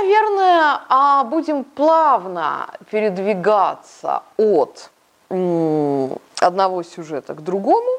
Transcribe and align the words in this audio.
Наверное, 0.00 0.80
а, 0.88 1.24
будем 1.24 1.64
плавно 1.64 2.68
передвигаться 2.90 4.22
от 4.36 4.90
одного 5.28 6.82
сюжета 6.84 7.34
к 7.34 7.42
другому, 7.42 7.90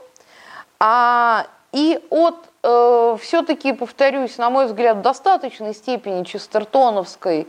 а, 0.79 1.45
и 1.73 1.99
от 2.09 2.35
э, 2.63 3.17
все-таки, 3.21 3.73
повторюсь, 3.73 4.37
на 4.37 4.49
мой 4.49 4.65
взгляд, 4.67 4.97
в 4.97 5.01
достаточной 5.01 5.75
степени 5.75 6.23
честертоновской 6.23 7.47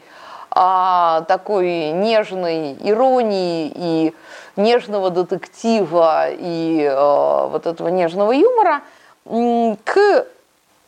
а, 0.51 1.23
такой 1.23 1.93
нежной 1.93 2.77
иронии 2.80 3.73
и 3.75 4.15
нежного 4.57 5.11
детектива 5.11 6.27
и 6.29 6.87
а, 6.91 7.47
вот 7.47 7.67
этого 7.67 7.89
нежного 7.89 8.33
юмора 8.33 8.83
к 9.25 10.27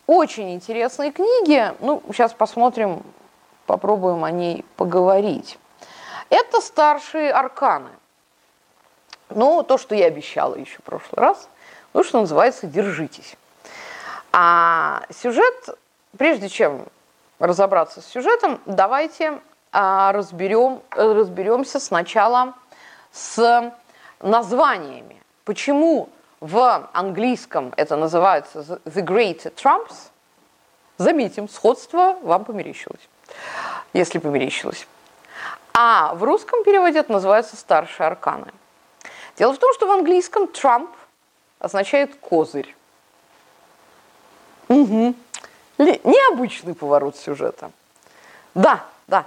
очень 0.06 0.52
интересной 0.52 1.12
книге. 1.12 1.74
Ну, 1.80 2.02
сейчас 2.12 2.32
посмотрим, 2.32 3.02
попробуем 3.66 4.24
о 4.24 4.30
ней 4.30 4.64
поговорить. 4.76 5.58
Это 6.30 6.60
старшие 6.60 7.32
арканы. 7.32 7.90
Ну, 9.30 9.62
то, 9.62 9.78
что 9.78 9.94
я 9.94 10.06
обещала 10.06 10.54
еще 10.54 10.78
в 10.78 10.82
прошлый 10.82 11.22
раз, 11.22 11.48
ну, 11.92 12.04
что 12.04 12.20
называется 12.20 12.66
«Держитесь». 12.66 13.36
А 14.32 15.02
сюжет, 15.10 15.78
прежде 16.16 16.48
чем 16.48 16.86
разобраться 17.38 18.00
с 18.00 18.06
сюжетом, 18.06 18.60
давайте 18.66 19.40
а, 19.72 20.12
разберем, 20.12 20.82
разберемся 20.90 21.80
сначала 21.80 22.54
с 23.10 23.72
названиями. 24.20 25.22
Почему 25.44 26.08
в 26.40 26.88
английском 26.92 27.72
это 27.76 27.96
называется 27.96 28.60
The 28.84 29.04
Great 29.04 29.54
Trumps? 29.54 30.10
Заметим, 30.98 31.48
сходство 31.48 32.16
вам 32.22 32.44
померещилось, 32.44 33.08
если 33.92 34.18
померещилось. 34.18 34.86
А 35.74 36.14
в 36.14 36.22
русском 36.22 36.64
переводе 36.64 36.98
это 36.98 37.12
называется 37.12 37.56
«старшие 37.56 38.06
арканы». 38.06 38.52
Дело 39.36 39.54
в 39.54 39.58
том, 39.58 39.72
что 39.74 39.86
в 39.86 39.90
английском 39.90 40.44
Trump 40.44 40.90
означает 41.58 42.14
«козырь». 42.16 42.74
Угу. 44.68 45.14
Необычный 45.78 46.74
поворот 46.74 47.16
сюжета. 47.16 47.70
Да, 48.54 48.84
да, 49.06 49.26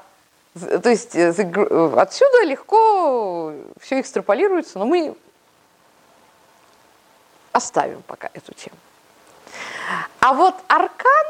то 0.55 0.89
есть 0.89 1.15
э, 1.15 1.33
э, 1.35 1.93
отсюда 1.97 2.43
легко 2.43 3.53
все 3.81 3.99
экстраполируется, 3.99 4.79
но 4.79 4.85
мы 4.85 5.15
оставим 7.51 8.01
пока 8.03 8.29
эту 8.33 8.53
тему. 8.53 8.77
А 10.21 10.33
вот 10.33 10.55
аркан, 10.67 11.25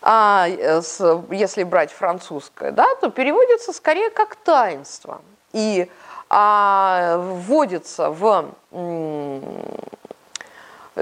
а, 0.00 0.46
э, 0.48 0.82
если 1.30 1.64
брать 1.64 1.92
французское, 1.92 2.72
да, 2.72 2.86
то 3.00 3.10
переводится 3.10 3.72
скорее 3.72 4.10
как 4.10 4.36
таинство. 4.36 5.20
И 5.52 5.90
а, 6.30 7.16
вводится 7.18 8.10
в 8.10 8.50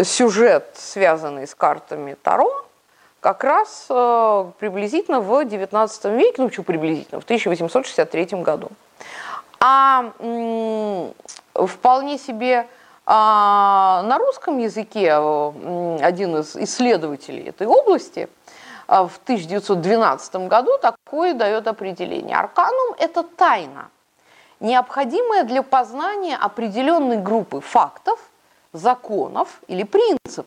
сюжет, 0.02 0.70
связанный 0.74 1.46
с 1.46 1.54
картами 1.54 2.16
Таро, 2.22 2.66
как 3.20 3.42
раз 3.42 3.86
э, 3.88 4.50
приблизительно 4.60 5.20
в 5.20 5.32
XIX 5.44 6.16
веке, 6.16 6.42
ну, 6.42 6.50
что 6.50 6.62
приблизительно, 6.62 7.20
в 7.20 7.24
1863 7.24 8.42
году. 8.42 8.68
А 9.58 10.12
вполне 11.54 12.18
себе 12.18 12.68
а, 13.04 14.02
на 14.02 14.18
русском 14.18 14.58
языке 14.58 15.08
э, 15.12 15.98
один 16.02 16.36
из 16.36 16.56
исследователей 16.56 17.48
этой 17.48 17.66
области 17.66 18.28
в 18.86 19.18
1912 19.22 20.36
году 20.48 20.78
такое 20.78 21.34
дает 21.34 21.66
определение. 21.66 22.36
Арканум– 22.36 22.94
это 22.98 23.22
тайна, 23.22 23.90
необходимая 24.60 25.44
для 25.44 25.62
познания 25.62 26.36
определенной 26.36 27.18
группы 27.18 27.60
фактов, 27.60 28.18
законов 28.72 29.60
или 29.66 29.82
принципов, 29.82 30.46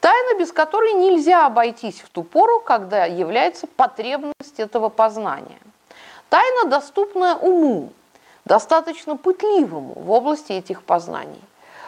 Тайна, 0.00 0.38
без 0.38 0.50
которой 0.50 0.94
нельзя 0.94 1.46
обойтись 1.46 2.00
в 2.00 2.08
ту 2.08 2.22
пору, 2.22 2.60
когда 2.60 3.04
является 3.04 3.66
потребность 3.66 4.58
этого 4.58 4.88
познания. 4.88 5.58
Тайна, 6.30 6.70
доступная 6.70 7.34
уму, 7.34 7.92
достаточно 8.46 9.16
пытливому 9.18 9.92
в 9.94 10.10
области 10.10 10.52
этих 10.52 10.82
познаний. 10.84 11.42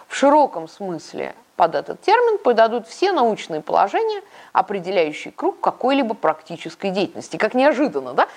В 0.09 0.15
широком 0.15 0.69
смысле 0.69 1.35
под 1.57 1.75
этот 1.75 2.01
термин 2.01 2.39
подадут 2.39 2.87
все 2.87 3.13
научные 3.13 3.61
положения, 3.61 4.23
определяющие 4.53 5.33
круг 5.33 5.61
какой-либо 5.61 6.15
практической 6.15 6.91
деятельности. 6.91 7.37
Как 7.37 7.55
неожиданно, 7.55 8.15
да? 8.15 8.29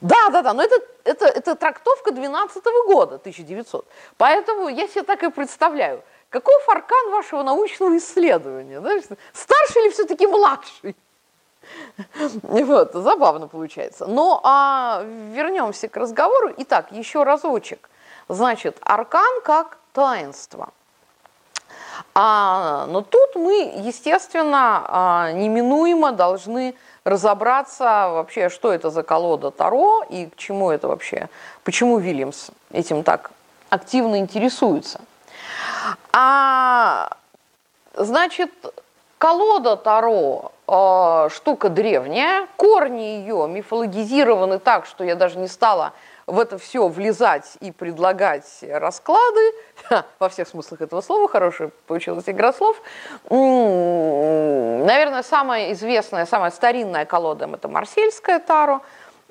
Да, 0.00 0.30
да, 0.30 0.42
да, 0.42 0.52
но 0.52 0.62
это, 0.62 0.76
это, 1.04 1.26
это 1.26 1.54
трактовка 1.54 2.10
12 2.12 2.62
года, 2.86 3.16
1900. 3.16 3.86
Поэтому 4.16 4.68
я 4.68 4.88
себе 4.88 5.02
так 5.02 5.22
и 5.22 5.30
представляю– 5.30 6.02
Каков 6.32 6.66
аркан 6.66 7.10
вашего 7.10 7.42
научного 7.42 7.98
исследования? 7.98 8.80
Да? 8.80 8.90
Старший 9.34 9.82
или 9.82 9.90
все-таки 9.90 10.26
младший? 10.26 10.96
Вот, 12.42 12.94
забавно 12.94 13.48
получается. 13.48 14.06
Но 14.06 14.40
а, 14.42 15.02
вернемся 15.04 15.88
к 15.88 15.96
разговору. 15.96 16.52
Итак, 16.56 16.90
еще 16.90 17.22
разочек. 17.22 17.90
Значит, 18.28 18.78
аркан 18.80 19.42
как 19.44 19.78
таинство. 19.92 20.72
А, 22.14 22.86
но 22.88 23.00
тут 23.00 23.36
мы, 23.36 23.72
естественно, 23.76 24.84
а, 24.86 25.32
неминуемо 25.32 26.12
должны 26.12 26.74
разобраться 27.04 27.84
вообще, 28.10 28.48
что 28.50 28.72
это 28.72 28.90
за 28.90 29.02
колода 29.02 29.50
Таро 29.50 30.04
и 30.08 30.26
к 30.26 30.36
чему 30.36 30.70
это 30.70 30.88
вообще, 30.88 31.28
почему 31.64 31.98
Вильямс 31.98 32.50
этим 32.70 33.02
так 33.02 33.30
активно 33.70 34.18
интересуется. 34.18 35.00
А, 36.12 37.08
значит, 37.94 38.50
колода 39.16 39.76
Таро 39.76 40.52
э, 40.68 41.28
штука 41.32 41.70
древняя, 41.70 42.46
корни 42.56 43.00
ее 43.00 43.48
мифологизированы 43.48 44.58
так, 44.58 44.84
что 44.84 45.04
я 45.04 45.16
даже 45.16 45.38
не 45.38 45.48
стала 45.48 45.92
в 46.26 46.38
это 46.38 46.58
все 46.58 46.88
влезать 46.88 47.56
и 47.60 47.70
предлагать 47.70 48.46
расклады, 48.62 49.52
во 50.18 50.28
всех 50.28 50.48
смыслах 50.48 50.80
этого 50.80 51.00
слова, 51.00 51.28
хорошая 51.28 51.70
получилась 51.86 52.28
игра 52.28 52.52
слов. 52.52 52.80
Наверное, 53.28 55.22
самая 55.22 55.72
известная, 55.72 56.26
самая 56.26 56.50
старинная 56.50 57.04
колода– 57.04 57.48
это 57.52 57.68
Марсельская 57.68 58.38
Таро 58.38 58.82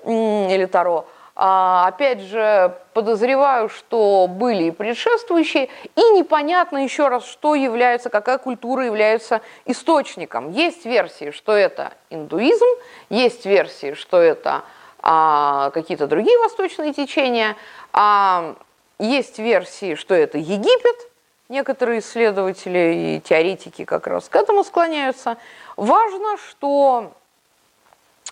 или 0.06 0.66
Таро– 0.66 1.06
а, 1.44 1.88
опять 1.88 2.22
же, 2.22 2.76
подозреваю, 2.94 3.70
что 3.70 4.28
были 4.30 4.66
и 4.66 4.72
предшествующие, 4.72 5.70
и 5.96 6.02
непонятно 6.12 6.84
еще 6.84 7.08
раз, 7.08 7.26
что 7.26 7.56
является, 7.56 8.10
какая 8.10 8.38
культура 8.38 8.86
является 8.86 9.42
источником. 9.66 10.52
Есть 10.52 10.86
версии, 10.86 11.32
что 11.32 11.54
это 11.54 11.94
индуизм, 12.10 12.66
есть 13.10 13.46
версии, 13.46 13.94
что 13.94 14.22
это 14.22 14.64
а, 15.02 15.72
какие-то 15.72 16.08
другие 16.08 16.38
восточные 16.40 16.94
течения, 16.94 17.56
а, 17.94 18.56
есть 19.00 19.40
версии, 19.40 19.96
что 19.96 20.14
это 20.14 20.38
Египет, 20.38 21.12
некоторые 21.50 22.00
исследователи 22.00 23.18
и 23.18 23.20
теоретики 23.20 23.86
как 23.86 24.08
раз 24.08 24.30
к 24.30 24.36
этому 24.36 24.64
склоняются. 24.64 25.38
Важно, 25.76 26.38
что 26.38 27.12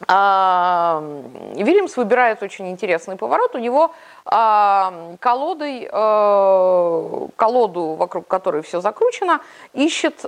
а, 0.07 1.03
Вильямс 1.55 1.97
выбирает 1.97 2.41
очень 2.41 2.69
интересный 2.69 3.17
поворот. 3.17 3.53
У 3.55 3.57
него 3.57 3.93
а, 4.25 5.15
колодой, 5.19 5.89
а, 5.91 7.27
колоду, 7.35 7.95
вокруг 7.95 8.27
которой 8.27 8.61
все 8.61 8.79
закручено, 8.79 9.41
ищет, 9.73 10.21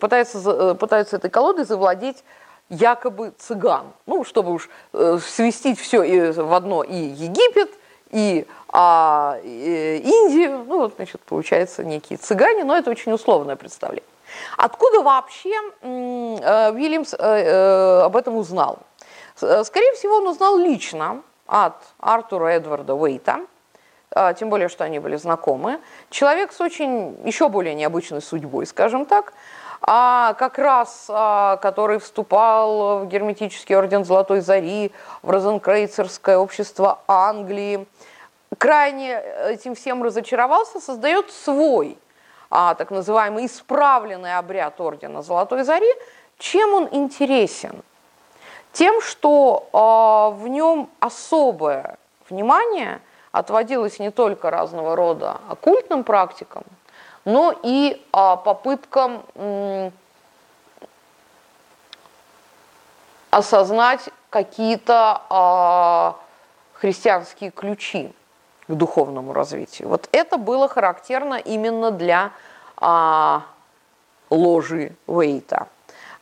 пытается, 0.00 0.74
пытается 0.74 1.16
этой 1.16 1.30
колодой 1.30 1.64
завладеть 1.64 2.24
якобы 2.68 3.32
цыган. 3.38 3.92
Ну, 4.06 4.24
чтобы 4.24 4.52
уж 4.52 4.68
э, 4.92 5.18
свистить 5.22 5.78
все 5.78 6.32
в 6.32 6.54
одно 6.54 6.82
и 6.82 6.94
Египет, 6.94 7.70
и, 8.10 8.46
а, 8.68 9.38
и 9.42 10.02
Индию. 10.04 10.64
Ну, 10.66 10.78
вот, 10.78 10.94
значит, 10.96 11.20
получается 11.22 11.84
некие 11.84 12.18
цыгане, 12.18 12.64
но 12.64 12.76
это 12.76 12.90
очень 12.90 13.12
условное 13.12 13.56
представление. 13.56 14.04
Откуда 14.56 15.02
вообще 15.02 15.54
э, 15.82 16.70
Уильямс 16.72 17.14
э, 17.14 17.16
э, 17.18 18.00
об 18.02 18.16
этом 18.16 18.36
узнал? 18.36 18.80
Скорее 19.34 19.92
всего, 19.94 20.16
он 20.16 20.28
узнал 20.28 20.56
лично 20.56 21.22
от 21.46 21.74
Артура 21.98 22.48
Эдварда 22.48 22.94
Уэйта, 22.94 23.40
тем 24.38 24.48
более, 24.48 24.70
что 24.70 24.84
они 24.84 24.98
были 24.98 25.16
знакомы. 25.16 25.78
Человек 26.08 26.52
с 26.52 26.60
очень 26.62 27.18
еще 27.22 27.50
более 27.50 27.74
необычной 27.74 28.22
судьбой, 28.22 28.64
скажем 28.64 29.04
так, 29.04 29.34
а 29.86 30.34
как 30.34 30.58
раз 30.58 31.06
а, 31.08 31.56
который 31.58 32.00
вступал 32.00 33.00
в 33.00 33.06
герметический 33.06 33.76
орден 33.76 34.04
Золотой 34.04 34.40
Зари, 34.40 34.90
в 35.22 35.30
Розенкрейцерское 35.30 36.36
общество 36.36 36.98
Англии, 37.06 37.86
крайне 38.58 39.22
этим 39.48 39.76
всем 39.76 40.02
разочаровался, 40.02 40.80
создает 40.80 41.30
свой 41.30 41.96
а, 42.50 42.74
так 42.74 42.90
называемый 42.90 43.46
исправленный 43.46 44.36
обряд 44.36 44.80
ордена 44.80 45.22
Золотой 45.22 45.62
Зари, 45.62 45.92
чем 46.38 46.74
он 46.74 46.88
интересен? 46.90 47.82
Тем, 48.72 49.00
что 49.00 49.68
э, 49.72 50.38
в 50.38 50.48
нем 50.48 50.90
особое 51.00 51.96
внимание 52.28 53.00
отводилось 53.32 53.98
не 53.98 54.10
только 54.10 54.50
разного 54.50 54.96
рода 54.96 55.38
оккультным 55.48 56.04
практикам, 56.04 56.64
но 57.26 57.54
и 57.62 57.92
э, 57.92 58.36
попыткам 58.44 59.22
осознать 63.30 64.08
какие-то 64.30 65.20
э, 65.28 66.78
христианские 66.78 67.50
ключи 67.50 68.14
к 68.68 68.72
духовному 68.72 69.32
развитию. 69.32 69.88
Вот 69.88 70.08
это 70.12 70.38
было 70.38 70.68
характерно 70.68 71.34
именно 71.34 71.90
для 71.90 72.32
а, 72.76 73.42
ложи 74.28 74.96
Уэйта. 75.06 75.68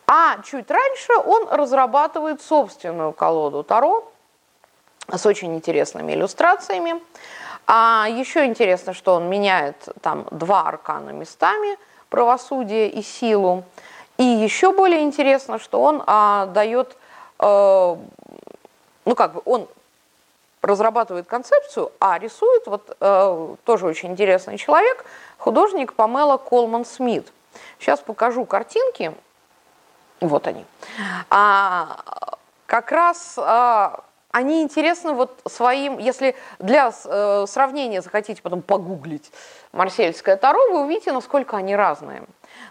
А 0.07 0.43
чуть 0.43 0.71
раньше 0.71 1.13
он 1.25 1.49
разрабатывает 1.49 2.43
собственную 2.43 3.13
колоду 3.13 3.63
Таро 3.63 4.11
с 5.11 5.25
очень 5.25 5.55
интересными 5.55 6.13
иллюстрациями. 6.13 7.01
А 7.67 8.07
еще 8.11 8.45
интересно, 8.45 8.93
что 8.93 9.15
он 9.15 9.29
меняет 9.29 9.89
там 10.03 10.27
два 10.31 10.69
аркана 10.69 11.11
местами, 11.11 11.79
правосудие 12.11 12.89
и 12.89 13.03
силу. 13.03 13.65
И 14.19 14.25
еще 14.25 14.73
более 14.73 15.03
интересно, 15.03 15.59
что 15.59 15.81
он 15.83 16.03
а, 16.07 16.47
дает, 16.47 16.97
э, 17.41 17.97
ну 19.05 19.15
как 19.17 19.35
бы 19.35 19.43
он 19.45 19.67
разрабатывает 20.63 21.27
концепцию, 21.27 21.93
а 22.01 22.19
рисует 22.19 22.67
вот 22.67 22.97
э, 23.01 23.55
тоже 23.65 23.87
очень 23.87 24.13
интересный 24.13 24.57
человек, 24.57 25.05
художник 25.39 25.95
Памела 25.95 26.37
Колман 26.37 26.85
Смит. 26.85 27.33
Сейчас 27.79 28.01
покажу 28.01 28.45
картинки. 28.45 29.13
Вот 30.21 30.47
они. 30.47 30.65
А, 31.31 31.99
как 32.67 32.93
раз 32.93 33.35
а, 33.37 34.05
они 34.35 34.63
интересны 34.63 35.13
вот 35.13 35.41
своим, 35.47 35.99
если 35.99 36.35
для 36.59 36.91
э, 37.05 37.45
сравнения 37.49 38.03
захотите 38.03 38.43
потом 38.43 38.63
погуглить 38.63 39.31
марсельское 39.73 40.37
таро, 40.37 40.59
вы 40.71 40.85
увидите, 40.85 41.13
насколько 41.13 41.57
они 41.57 41.75
разные 41.75 42.23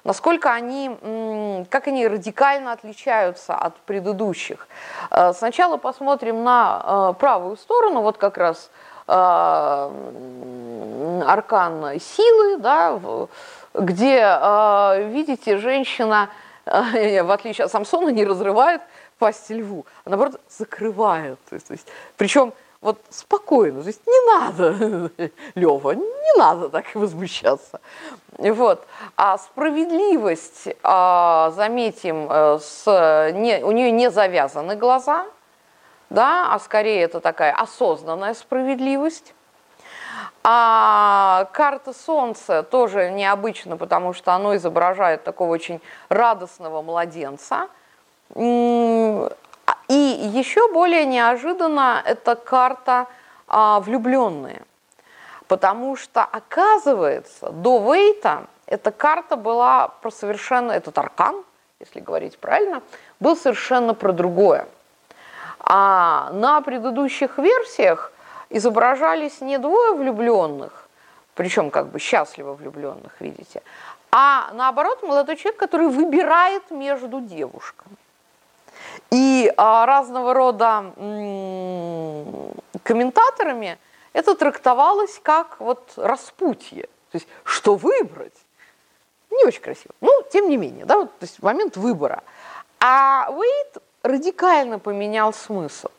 насколько 0.04 0.52
они, 0.52 1.66
как 1.70 1.88
они 1.88 2.08
радикально 2.08 2.72
отличаются 2.74 3.56
от 3.56 3.76
предыдущих. 3.78 4.68
Э, 5.10 5.34
сначала 5.34 5.78
посмотрим 5.78 6.44
на 6.44 6.82
э, 6.84 7.14
правую 7.20 7.58
сторону, 7.58 8.02
вот 8.02 8.18
как 8.18 8.38
раз 8.38 8.70
э, 9.08 9.14
аркан 11.26 12.00
силы, 12.00 12.58
да, 12.58 13.00
где, 13.74 14.20
видите, 15.10 15.58
женщина, 15.58 16.30
в 16.66 17.32
отличие 17.34 17.66
от 17.66 17.72
Самсона, 17.72 18.10
не 18.10 18.24
разрывает 18.24 18.82
пасть 19.20 19.50
льву, 19.50 19.86
а 20.06 20.10
наоборот 20.10 20.40
закрывает. 20.50 21.40
То 21.50 21.56
есть, 21.56 21.68
то 21.68 21.74
есть, 21.74 21.88
причем 22.18 22.54
вот 22.82 23.00
спокойно, 23.10 23.82
то 23.82 23.88
есть 23.88 24.06
не 24.06 24.32
надо, 24.32 25.12
Лева, 25.56 25.92
не 25.92 26.38
надо 26.38 26.70
так 26.70 26.94
возмущаться. 26.96 27.80
Вот. 28.38 28.86
А 29.16 29.38
справедливость, 29.38 30.68
а, 30.84 31.52
заметим, 31.52 32.28
э, 32.30 32.60
с, 32.60 33.32
не, 33.34 33.64
у 33.64 33.72
нее 33.72 33.90
не 33.92 34.12
завязаны 34.12 34.76
глаза, 34.76 35.26
да, 36.10 36.54
а 36.54 36.60
скорее 36.60 37.02
это 37.04 37.22
такая 37.22 37.54
осознанная 37.54 38.34
справедливость. 38.34 39.34
А 40.44 41.48
карта 41.54 41.94
Солнца 41.94 42.64
тоже 42.64 43.10
необычна, 43.12 43.78
потому 43.78 44.12
что 44.12 44.34
оно 44.34 44.56
изображает 44.58 45.24
такого 45.24 45.52
очень 45.52 45.80
радостного 46.10 46.82
младенца. 46.82 47.70
И 48.36 49.30
еще 49.94 50.72
более 50.74 51.06
неожиданно 51.06 52.02
это 52.06 52.36
карта 52.36 53.08
а, 53.48 53.80
влюбленные. 53.80 54.64
Потому 55.48 55.96
что, 55.96 56.24
оказывается, 56.24 57.50
до 57.50 57.80
Вейта 57.94 58.48
эта 58.66 58.92
карта 58.92 59.36
была 59.36 59.90
про 59.90 60.10
совершенно, 60.10 60.72
этот 60.72 60.98
аркан, 60.98 61.44
если 61.80 62.00
говорить 62.00 62.40
правильно, 62.40 62.82
был 63.20 63.36
совершенно 63.36 63.94
про 63.94 64.14
другое. 64.14 64.68
А 65.60 66.32
на 66.34 66.62
предыдущих 66.62 67.38
версиях 67.38 68.12
изображались 68.50 69.42
не 69.42 69.58
двое 69.58 69.94
влюбленных, 69.94 70.88
причем 71.36 71.70
как 71.70 71.88
бы 71.88 72.00
счастливо 72.00 72.54
влюбленных, 72.54 73.20
видите, 73.20 73.62
а 74.12 74.52
наоборот 74.54 75.04
молодой 75.04 75.36
человек, 75.36 75.60
который 75.60 75.88
выбирает 75.88 76.70
между 76.72 77.22
девушками. 77.22 77.96
И 79.14 79.54
а, 79.58 79.86
разного 79.86 80.34
рода 80.34 80.92
комментаторами 82.82 83.78
это 84.12 84.34
трактовалось 84.34 85.20
как 85.22 85.60
вот 85.60 85.94
распутье. 85.98 86.86
То 87.12 87.18
есть, 87.18 87.28
что 87.44 87.76
выбрать? 87.76 88.34
Не 89.30 89.46
очень 89.46 89.62
красиво. 89.62 89.94
Ну, 90.02 90.10
тем 90.32 90.50
не 90.50 90.58
менее, 90.58 90.86
да, 90.86 90.98
вот, 90.98 91.12
то 91.20 91.26
есть 91.26 91.44
момент 91.44 91.78
выбора. 91.78 92.24
А 92.80 93.30
Уэйт 93.30 93.78
радикально 94.02 94.80
поменял 94.80 95.32
смысл. 95.32 95.90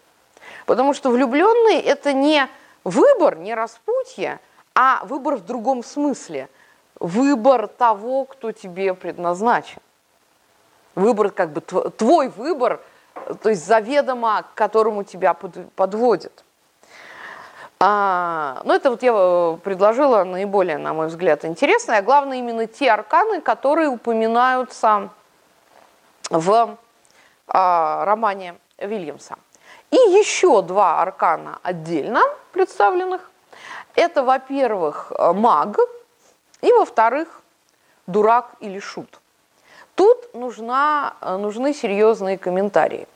Потому 0.66 0.92
что 0.92 1.10
влюбленный– 1.10 1.78
это 1.82 2.12
не 2.12 2.48
выбор, 2.82 3.36
не 3.36 3.54
распутье, 3.54 4.40
а 4.74 5.04
выбор 5.04 5.36
в 5.36 5.44
другом 5.44 5.84
смысле. 5.84 6.48
Выбор 6.98 7.68
того, 7.68 8.24
кто 8.24 8.50
тебе 8.50 8.92
предназначен. 8.92 9.80
Выбор, 10.96 11.30
как 11.30 11.52
бы 11.52 11.60
твой 11.60 12.26
выбор– 12.26 12.80
то 13.42 13.48
есть 13.48 13.66
заведомо 13.66 14.42
к 14.42 14.54
которому 14.54 15.04
тебя 15.04 15.34
подводят. 15.34 16.44
А, 17.80 18.62
ну, 18.64 18.72
это 18.72 18.90
вот 18.90 19.02
я 19.02 19.12
э, 19.14 19.58
предложила 19.62 20.24
наиболее, 20.24 20.78
на 20.78 20.94
мой 20.94 21.08
взгляд, 21.08 21.44
интересное, 21.44 21.98
а 21.98 22.02
главное 22.02 22.38
именно 22.38 22.66
те 22.66 22.90
арканы, 22.90 23.40
которые 23.40 23.88
упоминаются 23.88 25.10
в 26.30 26.78
а, 27.48 28.04
романе 28.04 28.54
Вильямса. 28.78 29.36
И 29.90 29.96
еще 29.96 30.62
два 30.62 31.02
аркана 31.02 31.58
отдельно 31.62 32.22
представленных. 32.52 33.30
Это, 33.96 34.22
во-первых, 34.22 35.12
маг, 35.34 35.78
и, 36.62 36.72
во-вторых, 36.72 37.42
дурак 38.06 38.52
или 38.60 38.78
шут. 38.78 39.20
Тут 39.94 40.34
нужна, 40.34 41.14
нужны 41.20 41.72
серьезные 41.72 42.38
комментарии. 42.38 43.06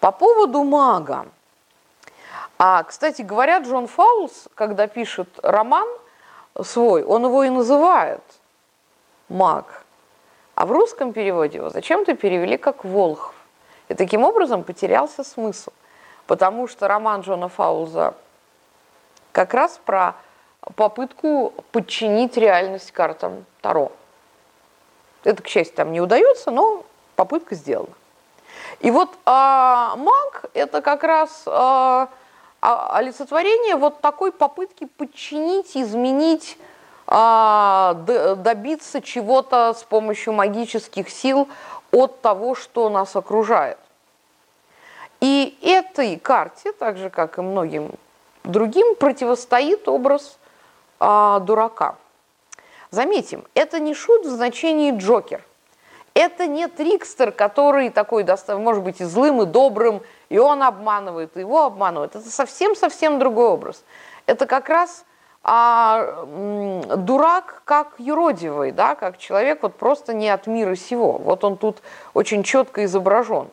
По 0.00 0.12
поводу 0.12 0.64
мага. 0.64 1.26
А, 2.58 2.82
кстати 2.82 3.22
говоря, 3.22 3.58
Джон 3.58 3.86
Фаулс, 3.86 4.48
когда 4.54 4.86
пишет 4.86 5.28
роман 5.42 5.88
свой, 6.62 7.02
он 7.04 7.24
его 7.24 7.44
и 7.44 7.48
называет 7.48 8.22
маг. 9.28 9.84
А 10.54 10.66
в 10.66 10.72
русском 10.72 11.12
переводе 11.12 11.58
его 11.58 11.70
зачем-то 11.70 12.14
перевели 12.14 12.58
как 12.58 12.84
Волхв. 12.84 13.34
И 13.88 13.94
таким 13.94 14.24
образом 14.24 14.62
потерялся 14.62 15.24
смысл. 15.24 15.70
Потому 16.26 16.68
что 16.68 16.86
роман 16.86 17.22
Джона 17.22 17.48
Фауза 17.48 18.14
как 19.32 19.54
раз 19.54 19.80
про 19.84 20.14
попытку 20.76 21.54
подчинить 21.72 22.36
реальность 22.36 22.92
картам 22.92 23.46
Таро. 23.62 23.90
Это, 25.24 25.42
к 25.42 25.48
счастью, 25.48 25.76
там 25.76 25.92
не 25.92 26.00
удается, 26.00 26.50
но 26.50 26.84
попытка 27.16 27.54
сделана. 27.54 27.92
И 28.80 28.90
вот 28.90 29.10
а, 29.26 29.94
маг– 29.96 30.46
это 30.54 30.80
как 30.80 31.02
раз 31.04 31.42
а, 31.46 32.08
а, 32.60 32.96
олицетворение 32.96 33.76
вот 33.76 34.00
такой 34.00 34.32
попытки 34.32 34.86
подчинить, 34.86 35.76
изменить, 35.76 36.58
а, 37.06 37.94
добиться 38.36 39.02
чего-то 39.02 39.74
с 39.74 39.82
помощью 39.82 40.32
магических 40.32 41.10
сил 41.10 41.48
от 41.90 42.20
того, 42.20 42.54
что 42.54 42.88
нас 42.88 43.16
окружает. 43.16 43.78
И 45.20 45.58
этой 45.60 46.16
карте, 46.16 46.72
так 46.72 46.96
же 46.96 47.10
как 47.10 47.38
и 47.38 47.42
многим 47.42 47.92
другим, 48.44 48.94
противостоит 48.94 49.88
образ 49.88 50.38
а, 50.98 51.40
дурака. 51.40 51.96
Заметим, 52.90 53.44
это 53.54 53.78
не 53.78 53.94
шут 53.94 54.26
в 54.26 54.30
значении 54.30 54.96
Джокер. 54.96 55.44
Это 56.14 56.48
не 56.48 56.66
трикстер, 56.66 57.30
который 57.30 57.88
такой, 57.90 58.26
может 58.48 58.82
быть, 58.82 59.00
и 59.00 59.04
злым, 59.04 59.42
и 59.42 59.46
добрым, 59.46 60.02
и 60.28 60.38
он 60.38 60.62
обманывает, 60.64 61.36
и 61.36 61.40
его 61.40 61.64
обманывает. 61.64 62.16
Это 62.16 62.28
совсем-совсем 62.28 63.20
другой 63.20 63.46
образ. 63.46 63.84
Это 64.26 64.46
как 64.46 64.68
раз 64.68 65.04
а, 65.44 66.26
дурак 66.96 67.62
как 67.64 67.94
юродивый, 67.98 68.72
да, 68.72 68.96
как 68.96 69.18
человек 69.18 69.62
вот 69.62 69.76
просто 69.76 70.12
не 70.12 70.28
от 70.28 70.48
мира 70.48 70.74
сего. 70.74 71.12
Вот 71.12 71.44
он 71.44 71.56
тут 71.56 71.78
очень 72.12 72.42
четко 72.42 72.84
изображен. 72.84 73.48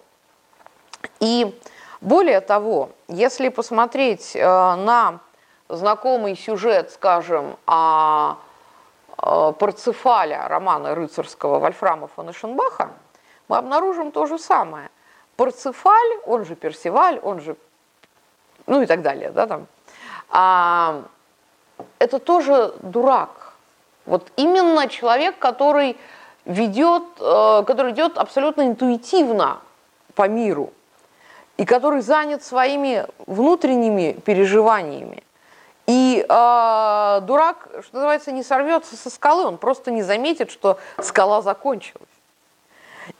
И 1.20 1.56
более 2.01 2.41
того, 2.41 2.89
если 3.08 3.50
посмотреть 3.50 4.36
э, 4.36 4.44
на 4.44 5.20
знакомый 5.70 6.36
сюжет, 6.36 6.91
скажем, 6.91 7.56
о 7.67 8.38
Э, 8.38 8.47
Парцефаля 9.18 10.48
романа 10.48 10.96
рыцарского 10.96 11.60
Вольфрама 11.60 12.08
фон 12.08 12.32
Эшенбаха, 12.32 12.92
мы 13.48 13.58
обнаружим 13.58 14.12
то 14.12 14.26
же 14.26 14.38
самое. 14.38 14.90
Парцефаль, 15.36 16.18
он 16.26 16.46
же 16.46 16.56
Персиваль, 16.56 17.20
он 17.22 17.42
же, 17.42 17.56
ну 18.68 18.82
и 18.82 18.86
так 18.86 19.02
далее, 19.02 19.32
да, 19.32 19.48
там, 19.48 19.68
а, 20.30 21.04
это 22.00 22.20
тоже 22.20 22.74
дурак. 22.82 23.54
Вот 24.06 24.32
именно 24.36 24.88
человек, 24.88 25.38
который 25.38 25.98
ведет, 26.46 27.04
э, 27.20 27.64
который 27.68 27.92
идет 27.92 28.18
абсолютно 28.18 28.68
интуитивно 28.68 29.60
по 30.16 30.28
миру 30.28 30.72
и 31.58 31.66
который 31.66 32.02
занят 32.02 32.44
своими 32.44 33.06
внутренними 33.26 34.14
переживаниями. 34.14 35.24
И 35.88 36.25
э, 36.27 37.20
дурак, 37.22 37.70
что 37.82 37.96
называется, 37.96 38.32
не 38.32 38.44
сорвется 38.44 38.98
со 38.98 39.10
скалы, 39.10 39.46
он 39.46 39.58
просто 39.58 39.89
не 39.89 40.03
заметит, 40.03 40.51
что 40.51 40.77
скала 41.01 41.41
закончилась. 41.41 42.08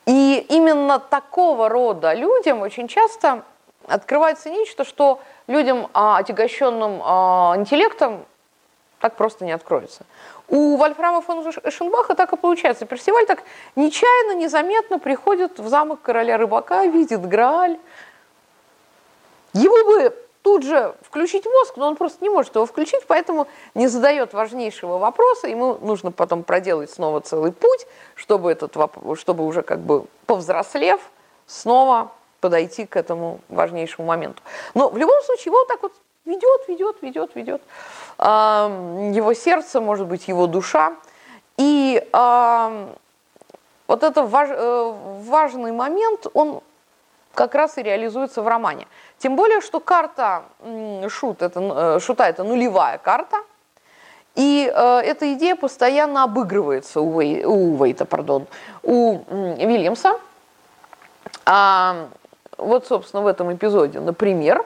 И 0.06 0.46
именно 0.50 1.00
такого 1.00 1.70
рода 1.70 2.14
людям 2.14 2.62
очень 2.62 2.90
часто 2.90 3.44
открывается 3.88 4.50
нечто, 4.50 4.84
что 4.84 5.22
людям, 5.48 5.88
а, 5.94 6.18
отягощенным 6.18 7.02
а, 7.04 7.54
интеллектом, 7.56 8.26
так 9.00 9.16
просто 9.16 9.46
не 9.46 9.52
откроется. 9.52 10.06
У 10.50 10.76
Вольфрама 10.76 11.22
фон 11.22 11.48
Эшенбаха 11.64 12.16
так 12.16 12.34
и 12.34 12.38
получается. 12.38 12.86
Персиваль 12.86 13.26
так 13.26 13.44
нечаянно, 13.76 14.36
незаметно 14.36 15.00
приходит 15.00 15.60
в 15.60 15.68
замок 15.70 16.02
короля 16.02 16.38
рыбака, 16.38 16.86
видит 16.86 17.26
Грааль. 17.26 17.78
Его 19.54 19.86
бы 19.86 20.27
тут 20.48 20.64
же 20.64 20.96
включить 21.02 21.46
мозг, 21.46 21.76
но 21.76 21.88
он 21.88 21.98
просто 21.98 22.24
не 22.24 22.30
может 22.30 22.56
его 22.56 22.66
включить, 22.66 23.02
поэтому 23.06 23.48
не 23.76 23.88
задает 23.88 24.32
важнейшего 24.32 24.98
вопроса. 24.98 25.50
Ему 25.50 25.78
нужно 25.82 26.14
потом 26.14 26.44
проделать 26.44 26.90
снова 26.90 27.20
целый 27.20 27.52
путь, 27.52 27.86
чтобы, 28.16 28.50
этот, 28.50 28.74
чтобы 29.20 29.46
уже 29.46 29.62
как 29.62 29.80
бы 29.80 30.06
повзрослев, 30.26 31.02
снова 31.48 32.12
подойти 32.40 32.86
к 32.86 32.96
этому 32.96 33.42
важнейшему 33.50 34.08
моменту. 34.08 34.42
Но 34.74 34.88
в 34.88 34.98
любом 34.98 35.22
случае 35.24 35.48
его 35.48 35.58
вот 35.58 35.68
так 35.68 35.84
вот 35.84 35.92
ведет, 36.24 36.70
ведет, 36.70 36.96
ведет, 37.02 37.36
ведет. 37.36 37.62
Его 38.18 39.34
сердце, 39.34 39.82
может 39.82 40.08
быть, 40.08 40.30
его 40.30 40.48
душа. 40.48 40.96
И 41.58 42.02
вот 43.88 44.04
это 44.04 44.22
э, 44.22 44.94
важный 45.26 45.74
момент, 45.74 46.28
он 46.34 46.62
как 47.38 47.54
раз 47.54 47.78
и 47.78 47.84
реализуется 47.84 48.42
в 48.42 48.48
романе. 48.48 48.88
Тем 49.20 49.36
более, 49.36 49.62
что 49.62 49.80
карта 49.80 50.44
шут, 51.10 51.42
это, 51.42 51.60
э, 51.60 52.00
шута– 52.00 52.28
это 52.30 52.44
нулевая 52.44 52.98
карта, 53.00 53.38
и 54.36 54.72
э, 54.72 55.00
эта 55.00 55.34
идея 55.34 55.56
постоянно 55.56 56.24
обыгрывается 56.24 57.02
у, 57.02 57.20
Вей, 57.20 57.44
у 57.44 57.84
Вейта, 57.84 58.06
пардон, 58.06 58.46
у 58.84 59.20
Вильямса. 59.58 60.20
А, 61.46 62.08
вот, 62.58 62.86
собственно, 62.86 63.24
в 63.24 63.28
этом 63.28 63.52
эпизоде, 63.54 64.00
например, 64.00 64.64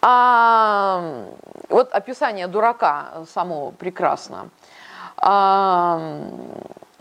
а, 0.00 1.24
вот 1.68 1.92
описание 1.92 2.48
дурака 2.48 3.24
само 3.32 3.70
прекрасно. 3.70 4.48
А, 5.16 6.20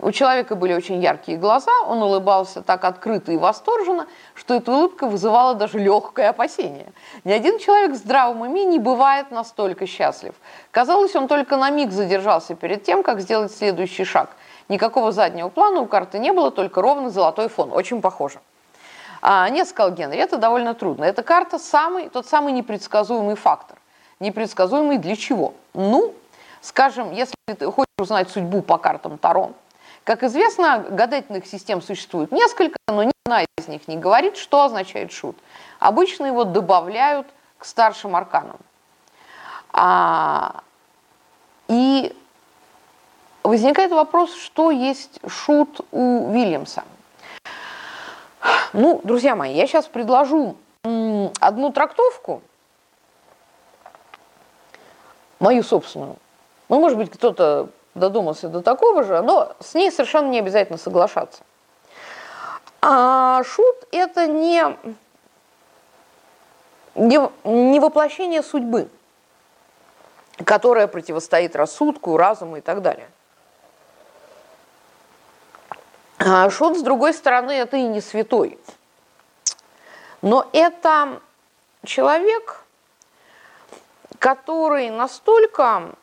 у 0.01 0.11
человека 0.11 0.55
были 0.55 0.73
очень 0.73 1.01
яркие 1.01 1.37
глаза, 1.37 1.71
он 1.87 2.01
улыбался 2.01 2.61
так 2.61 2.83
открыто 2.85 3.31
и 3.31 3.37
восторженно, 3.37 4.07
что 4.33 4.55
эта 4.55 4.71
улыбка 4.71 5.05
вызывала 5.05 5.53
даже 5.53 5.77
легкое 5.77 6.29
опасение. 6.29 6.91
Ни 7.23 7.31
один 7.31 7.59
человек 7.59 7.91
в 7.91 7.95
здравом 7.95 8.41
уме 8.41 8.65
не 8.65 8.79
бывает 8.79 9.29
настолько 9.29 9.85
счастлив. 9.85 10.33
Казалось, 10.71 11.15
он 11.15 11.27
только 11.27 11.55
на 11.55 11.69
миг 11.69 11.91
задержался 11.91 12.55
перед 12.55 12.83
тем, 12.83 13.03
как 13.03 13.21
сделать 13.21 13.51
следующий 13.51 14.03
шаг. 14.03 14.31
Никакого 14.69 15.11
заднего 15.11 15.49
плана 15.49 15.81
у 15.81 15.85
карты 15.85 16.17
не 16.17 16.33
было, 16.33 16.49
только 16.49 16.81
ровный 16.81 17.11
золотой 17.11 17.47
фон. 17.47 17.71
Очень 17.71 18.01
похоже. 18.01 18.39
А, 19.21 19.47
нет, 19.49 19.67
сказал 19.67 19.91
Генри, 19.91 20.17
это 20.17 20.37
довольно 20.37 20.73
трудно. 20.73 21.03
Эта 21.03 21.21
карта 21.21 21.59
самый, 21.59 22.09
тот 22.09 22.25
самый 22.27 22.53
непредсказуемый 22.53 23.35
фактор. 23.35 23.77
Непредсказуемый 24.19 24.97
для 24.97 25.15
чего? 25.15 25.53
Ну, 25.73 26.15
скажем, 26.61 27.11
если 27.11 27.35
ты 27.45 27.65
хочешь 27.67 27.85
узнать 27.99 28.29
судьбу 28.29 28.61
по 28.61 28.77
картам 28.77 29.19
Таро, 29.19 29.51
как 30.03 30.23
известно, 30.23 30.79
гадательных 30.89 31.45
систем 31.45 31.81
существует 31.81 32.31
несколько, 32.31 32.77
но 32.87 33.03
ни 33.03 33.11
одна 33.25 33.43
из 33.57 33.67
них 33.67 33.87
не 33.87 33.97
говорит, 33.97 34.37
что 34.37 34.63
означает 34.63 35.11
шут. 35.11 35.37
Обычно 35.79 36.25
его 36.25 36.43
добавляют 36.43 37.27
к 37.57 37.65
старшим 37.65 38.15
арканам. 38.15 38.57
А, 39.73 40.63
и 41.67 42.15
возникает 43.43 43.91
вопрос, 43.91 44.33
что 44.35 44.71
есть 44.71 45.19
шут 45.27 45.81
у 45.91 46.31
Вильямса. 46.31 46.83
Ну, 48.73 49.01
друзья 49.03 49.35
мои, 49.35 49.53
я 49.53 49.67
сейчас 49.67 49.85
предложу 49.85 50.57
одну 50.83 51.71
трактовку, 51.71 52.41
мою 55.39 55.63
собственную. 55.63 56.15
Ну, 56.69 56.79
может 56.79 56.97
быть, 56.97 57.11
кто-то 57.11 57.69
додумался 57.95 58.47
до 58.47 58.61
такого 58.61 59.03
же, 59.03 59.21
но 59.21 59.55
с 59.59 59.73
ней 59.73 59.91
совершенно 59.91 60.29
не 60.29 60.39
обязательно 60.39 60.77
соглашаться. 60.77 61.43
А 62.81 63.43
шут– 63.43 63.75
это 63.91 64.27
не, 64.27 64.63
не, 66.95 67.19
не 67.43 67.79
воплощение 67.79 68.41
судьбы, 68.41 68.89
которая 70.43 70.87
противостоит 70.87 71.55
рассудку, 71.55 72.17
разуму 72.17 72.57
и 72.57 72.61
так 72.61 72.81
далее– 72.81 73.09
а 76.23 76.47
Шут, 76.51 76.77
с 76.77 76.83
другой 76.83 77.15
стороны, 77.15 77.51
это 77.51 77.77
и 77.77 77.83
не 77.83 77.99
святой. 77.99 78.59
Но 80.21 80.47
это 80.53 81.19
человек, 81.83 82.63
который 84.19 84.91
настолько 84.91 85.95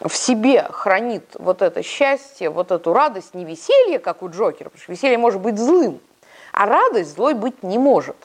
в 0.00 0.14
себе 0.14 0.64
хранит 0.70 1.24
вот 1.38 1.62
это 1.62 1.82
счастье, 1.82 2.50
вот 2.50 2.70
эту 2.70 2.92
радость, 2.92 3.34
не 3.34 3.44
веселье, 3.44 3.98
как 3.98 4.22
у 4.22 4.30
Джокера, 4.30 4.70
потому 4.70 4.82
что 4.82 4.92
веселье 4.92 5.18
может 5.18 5.40
быть 5.40 5.58
злым, 5.58 6.00
а 6.52 6.66
радость 6.66 7.14
злой 7.14 7.34
быть 7.34 7.62
не 7.62 7.78
может. 7.78 8.16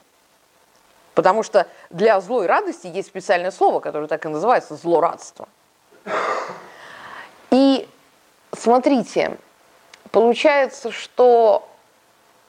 Потому 1.15 1.43
что 1.43 1.67
для 1.89 2.19
злой 2.21 2.47
радости 2.47 2.87
есть 2.87 3.07
специальное 3.07 3.51
слово, 3.51 3.79
которое 3.79 4.07
так 4.07 4.25
и 4.25 4.29
называется 4.29 4.75
злорадство. 4.75 5.47
И 7.51 7.87
смотрите, 8.51 9.37
Получается, 10.13 10.91
что 10.91 11.67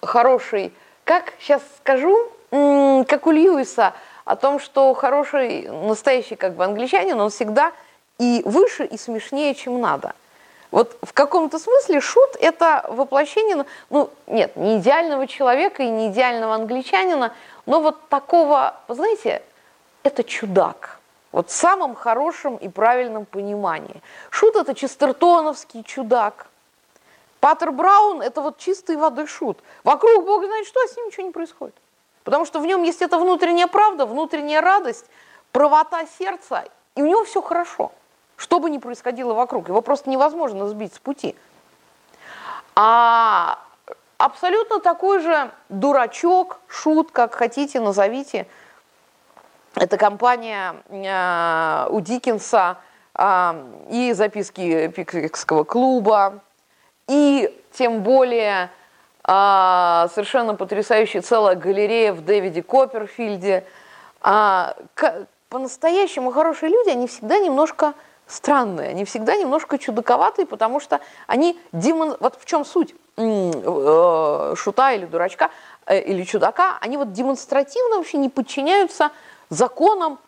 хороший, 0.03 0.75
как 1.05 1.33
сейчас 1.41 1.63
скажу, 1.79 2.31
как 2.51 3.27
у 3.27 3.31
Льюиса, 3.31 3.95
о 4.27 4.37
том, 4.37 4.61
что 4.61 4.93
хороший, 4.93 5.63
настоящий 5.71 6.37
как 6.37 6.57
бы 6.57 6.65
англичанин, 6.65 7.19
он 7.19 7.31
всегда 7.31 7.73
и 8.19 8.43
выше, 8.45 8.85
и 8.85 8.97
смешнее, 8.97 9.55
чем 9.55 9.81
надо. 9.81 10.15
Вот 10.71 10.97
в 11.03 11.13
каком-то 11.13 11.59
смысле 11.59 12.01
шут– 12.01 12.37
это 12.41 12.85
воплощение, 12.89 13.65
ну, 13.91 14.11
нет, 14.27 14.57
не 14.57 14.79
идеального 14.79 15.27
человека 15.27 15.83
и 15.83 15.89
не 15.89 16.09
идеального 16.09 16.55
англичанина, 16.55 17.33
но 17.67 17.81
вот 17.81 18.09
такого, 18.09 18.75
знаете, 18.89 19.43
это 20.03 20.25
чудак. 20.25 20.99
Вот 21.31 21.51
в 21.51 21.53
самом 21.53 21.95
хорошем 21.95 22.57
и 22.57 22.69
правильном 22.69 23.25
понимании. 23.25 24.03
Шут– 24.31 24.57
это 24.57 24.75
честертоновский 24.75 25.83
чудак– 25.85 26.47
Паттер 27.45 27.73
Браун– 27.73 28.23
это 28.23 28.41
вот 28.41 28.57
чистой 28.57 28.97
воды 28.97 29.27
шут. 29.27 29.59
Вокруг 29.83 30.25
Бог 30.25 30.47
знает 30.47 30.67
что, 30.67 30.81
а 30.83 30.89
с 30.89 30.97
ним 30.97 31.09
ничего 31.09 31.27
не 31.27 31.31
происходит. 31.31 31.75
Потому 32.23 32.47
что 32.47 32.59
в 32.59 32.65
нем 32.65 32.83
есть 32.85 33.03
эта 33.03 33.19
внутренняя 33.19 33.67
правда, 33.67 34.07
внутренняя 34.07 34.63
радость, 34.63 35.05
правота 35.53 36.07
сердца, 36.19 36.65
и 36.95 37.03
у 37.03 37.07
него 37.07 37.23
все 37.25 37.43
хорошо. 37.43 37.93
Что 38.37 38.61
бы 38.61 38.71
ни 38.71 38.79
происходило 38.79 39.35
вокруг, 39.35 39.69
его 39.69 39.81
просто 39.81 40.11
невозможно 40.11 40.69
сбить 40.69 40.95
с 40.95 40.99
пути. 40.99 41.37
А 42.75 43.59
абсолютно 44.19 44.81
такой 44.81 45.21
же 45.21 45.51
дурачок, 45.69 46.61
шут, 46.67 47.11
как 47.11 47.35
хотите, 47.35 47.81
назовите. 47.81 48.47
Это 49.75 49.97
компания 49.97 50.77
э, 50.89 51.87
у 51.91 52.01
Диккенса 52.01 52.79
э, 53.15 53.65
и 53.91 54.13
записки 54.13 54.89
Пиквикского 54.89 55.65
клуба, 55.65 56.41
и 57.09 57.61
тем 57.73 58.03
более 58.03 58.71
а, 59.27 60.09
совершенно 60.13 60.55
потрясающая 60.55 61.23
целая 61.23 61.57
галерея 61.57 62.13
в 62.13 62.23
Дэвиде 62.23 62.63
Копперфильде. 62.63 63.65
А, 64.21 64.77
по-настоящему 65.49 66.31
хорошие 66.31 66.71
люди, 66.71 66.91
они 66.91 67.07
всегда 67.07 67.39
немножко 67.39 67.95
странные, 68.27 68.91
они 68.91 69.05
всегда 69.05 69.37
немножко 69.37 69.79
чудаковатые, 69.79 70.47
потому 70.47 70.81
что 70.81 71.01
они 71.27 71.59
демон... 71.73 72.17
Вот 72.21 72.39
в 72.41 72.45
чем 72.45 72.65
суть 72.65 72.95
э, 73.17 74.55
шута 74.57 74.93
или 74.93 75.07
дурачка 75.07 75.51
э, 75.87 76.01
или 76.01 76.25
чудака, 76.25 76.79
они 76.81 76.97
вот 76.97 77.13
демонстративно 77.13 77.97
вообще 77.99 78.19
не 78.19 78.29
подчиняются 78.29 79.11
законам 79.51 80.19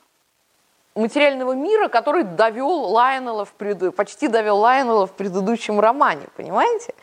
материального 0.94 1.52
мира, 1.52 1.88
который 1.88 2.24
довел 2.24 2.70
Лайонелла 2.70 3.44
в 3.44 3.52
пред... 3.52 3.94
почти 3.94 4.28
довел 4.28 4.58
Лайонелла 4.58 5.06
в 5.06 5.12
предыдущем 5.12 5.80
романе, 5.80 6.26
понимаете? 6.36 6.94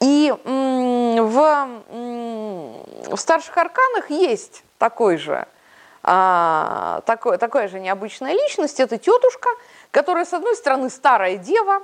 И 0.00 0.34
в 0.44 1.68
в 3.12 3.16
старших 3.16 3.56
арканах 3.56 4.10
есть 4.10 4.64
такой 4.78 5.16
же, 5.16 5.46
а, 6.02 7.02
такой, 7.06 7.38
такая 7.38 7.68
же 7.68 7.80
необычная 7.80 8.32
личность. 8.32 8.80
Это 8.80 8.98
тетушка, 8.98 9.48
которая, 9.90 10.24
с 10.24 10.32
одной 10.32 10.56
стороны, 10.56 10.90
старая 10.90 11.36
дева, 11.36 11.80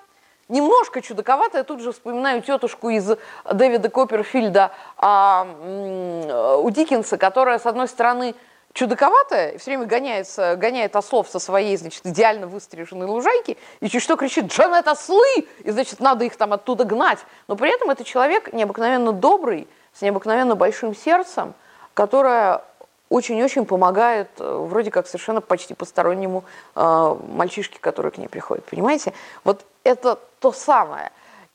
немножко 0.49 1.03
чудаковатая. 1.03 1.65
Тут 1.65 1.81
же 1.81 1.93
вспоминаю 1.93 2.43
тетушку 2.43 2.91
из 2.91 3.17
Дэвида 3.51 3.89
Копперфильда 3.89 4.73
а, 4.97 6.59
у 6.63 6.71
Диккенса, 6.71 7.17
которая, 7.17 7.59
с 7.59 7.67
одной 7.67 7.89
стороны, 7.89 8.35
чудаковатая, 8.73 9.51
и 9.51 9.59
все 9.59 9.71
время 9.73 9.87
гоняется, 9.87 10.57
гоняет 10.57 10.95
ослов 10.95 11.29
со 11.29 11.39
своей, 11.39 11.77
значит, 11.77 12.07
идеально 12.07 12.47
выстриженной 12.47 13.07
лужайки, 13.07 13.57
и 13.81 13.89
чуть 13.89 14.03
что 14.03 14.17
кричит 14.17 14.47
«Джан, 14.53 14.75
это 14.75 14.93
ослы!» 14.93 15.49
И, 15.65 15.71
значит, 15.71 16.01
надо 16.01 16.25
их 16.25 16.37
там 16.37 16.53
оттуда 16.53 16.85
гнать. 16.85 17.19
Но 17.49 17.57
при 17.57 17.75
этом 17.75 17.91
это 17.91 18.05
человек 18.05 18.53
необыкновенно 18.53 19.13
добрый, 19.13 19.67
с 19.93 20.03
необыкновенно 20.03 20.55
большим 20.55 20.95
сердцем, 20.95 21.55
которая 21.95 22.63
очень-очень 23.11 23.65
помогает 23.65 24.29
э, 24.39 24.67
вроде 24.69 24.91
как 24.91 25.07
совершенно 25.07 25.41
почти 25.41 25.75
постороннему 25.75 26.45
э, 26.75 27.17
мальчишке, 27.29 27.79
который 27.81 28.11
к 28.11 28.19
ней 28.19 28.29
приходит. 28.29 28.65
Понимаете? 28.67 29.13
Вот 29.45 29.65
это 29.85 30.19
то 30.41 30.53
самое. 30.53 31.11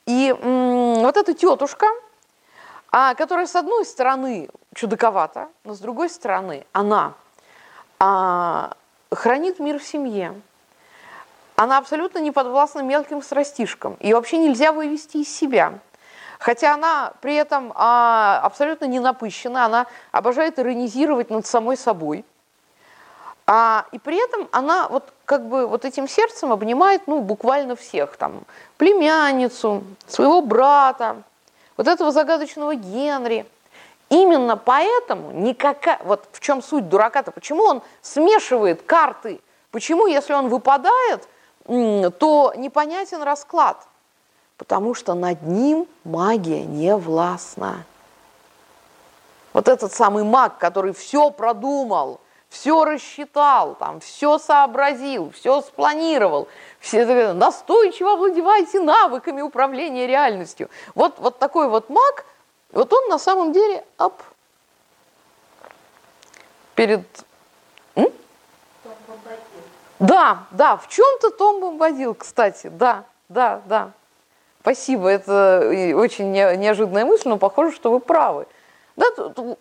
И 0.05 0.29
м- 0.29 1.01
вот 1.01 1.15
эта 1.17 1.33
тетушка, 1.33 1.87
а, 2.91 3.15
которая 3.15 3.47
с 3.47 3.55
одной 3.55 3.85
стороны 3.85 4.49
чудаковата, 4.75 5.49
но 5.63 5.73
с 5.73 5.79
другой 5.79 6.09
стороны 6.09 6.65
она 6.73 7.13
а, 7.99 8.73
хранит 9.11 9.59
мир 9.59 9.79
в 9.79 9.83
семье. 9.83 10.39
Она 11.55 11.77
абсолютно 11.77 12.19
не 12.19 12.31
подвластна 12.31 12.81
мелким 12.81 13.21
страстишкам. 13.21 13.95
Ее 13.99 14.15
вообще 14.15 14.37
нельзя 14.37 14.71
вывести 14.71 15.17
из 15.17 15.29
себя. 15.29 15.79
Хотя 16.43 16.73
она 16.73 17.13
при 17.21 17.35
этом 17.35 17.71
а, 17.73 18.41
абсолютно 18.43 18.83
не 18.83 18.99
напыщена, 18.99 19.63
она 19.63 19.87
обожает 20.11 20.59
иронизировать 20.59 21.29
над 21.29 21.45
самой 21.45 21.77
собой. 21.77 22.25
А, 23.47 23.85
и 23.93 23.97
при 23.97 24.21
этом 24.21 24.49
она 24.51 24.89
вот 24.89 25.13
как 25.23 25.47
бы 25.47 25.65
вот 25.65 25.85
этим 25.85 26.05
сердцем 26.05 26.51
обнимает, 26.51 27.03
ну, 27.07 27.21
буквально 27.21 27.77
всех, 27.77 28.17
там, 28.17 28.41
племянницу, 28.75 29.85
своего 30.05 30.41
брата, 30.41 31.23
вот 31.77 31.87
этого 31.87 32.11
загадочного 32.11 32.75
Генри. 32.75 33.45
Именно 34.09 34.57
поэтому 34.57 35.31
никакая, 35.31 36.01
вот 36.03 36.27
в 36.33 36.41
чем 36.41 36.61
суть 36.61 36.89
дурака-то, 36.89 37.31
почему 37.31 37.63
он 37.63 37.81
смешивает 38.01 38.81
карты, 38.81 39.39
почему, 39.71 40.07
если 40.07 40.33
он 40.33 40.49
выпадает, 40.49 41.25
то 41.65 42.53
непонятен 42.57 43.23
расклад– 43.23 43.77
потому 44.57 44.93
что 44.93 45.13
над 45.13 45.41
ним 45.43 45.87
магия 46.03 46.65
не 46.65 46.95
властна. 46.95 47.85
Вот 49.53 49.67
этот 49.67 49.93
самый 49.93 50.23
маг, 50.23 50.57
который 50.57 50.93
все 50.93 51.29
продумал, 51.29 52.19
все 52.49 52.85
рассчитал, 52.85 53.75
там, 53.75 53.99
все 53.99 54.37
сообразил, 54.37 55.31
все 55.31 55.61
спланировал, 55.61 56.47
все 56.79 57.33
настойчиво 57.33 58.13
овладевайте 58.13 58.79
навыками 58.79 59.41
управления 59.41 60.05
реальностью. 60.05 60.69
Вот, 60.93 61.15
вот 61.17 61.39
такой 61.39 61.67
вот 61.67 61.89
маг, 61.89 62.25
вот 62.71 62.93
он 62.93 63.09
на 63.09 63.17
самом 63.17 63.53
деле 63.53 63.83
оп, 63.97 64.21
перед... 66.75 67.01
М? 67.95 68.07
Да, 69.99 70.45
да, 70.51 70.77
в 70.77 70.87
чем-то 70.89 71.31
Том 71.31 71.61
Бомбадил, 71.61 72.13
кстати, 72.13 72.67
да, 72.67 73.05
да, 73.29 73.61
да. 73.65 73.91
Спасибо, 74.63 75.09
это 75.09 75.59
очень 75.93 76.31
неожиданная 76.31 77.03
мысль, 77.03 77.27
но 77.27 77.37
похоже, 77.37 77.75
что 77.75 77.91
вы 77.91 77.99
правы. 77.99 78.47
Да, 78.95 79.05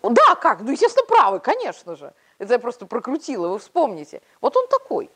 да, 0.01 0.35
как? 0.35 0.61
Ну, 0.61 0.71
естественно, 0.71 1.05
правы, 1.05 1.41
конечно 1.41 1.97
же. 1.97 2.13
Это 2.39 2.53
я 2.53 2.59
просто 2.59 2.85
прокрутила, 2.85 3.49
вы 3.49 3.59
вспомните. 3.59 4.21
Вот 4.39 4.55
он 4.55 4.65
такой. 4.67 5.09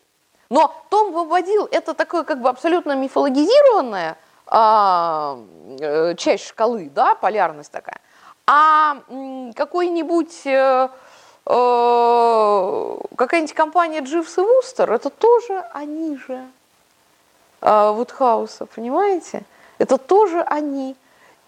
Но 0.50 0.76
Том 0.90 1.14
выводил, 1.14 1.70
это 1.72 1.94
такое 1.94 2.26
как 2.26 2.42
бы 2.42 2.50
абсолютно 2.50 2.98
мифологизированная 2.98 4.18
а, 4.46 5.40
э, 5.80 6.16
часть 6.16 6.48
шкалы, 6.48 6.92
да, 6.94 7.16
полярность 7.16 7.72
такая. 7.72 8.02
А 8.46 8.98
какой-нибудь, 9.56 10.46
э, 10.48 10.90
э, 11.46 12.98
какая-нибудь 13.16 13.54
компания 13.54 14.02
Дживс 14.02 14.38
и 14.38 14.42
Вустер, 14.42 14.92
это 14.92 15.10
тоже 15.10 15.64
они 15.72 16.18
же 16.18 16.46
э, 17.62 17.92
Вудхауса, 17.92 18.66
понимаете? 18.66 19.46
Это 19.78 19.98
тоже 19.98 20.42
они. 20.42 20.96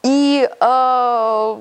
И 0.04 0.50
э, 0.50 1.58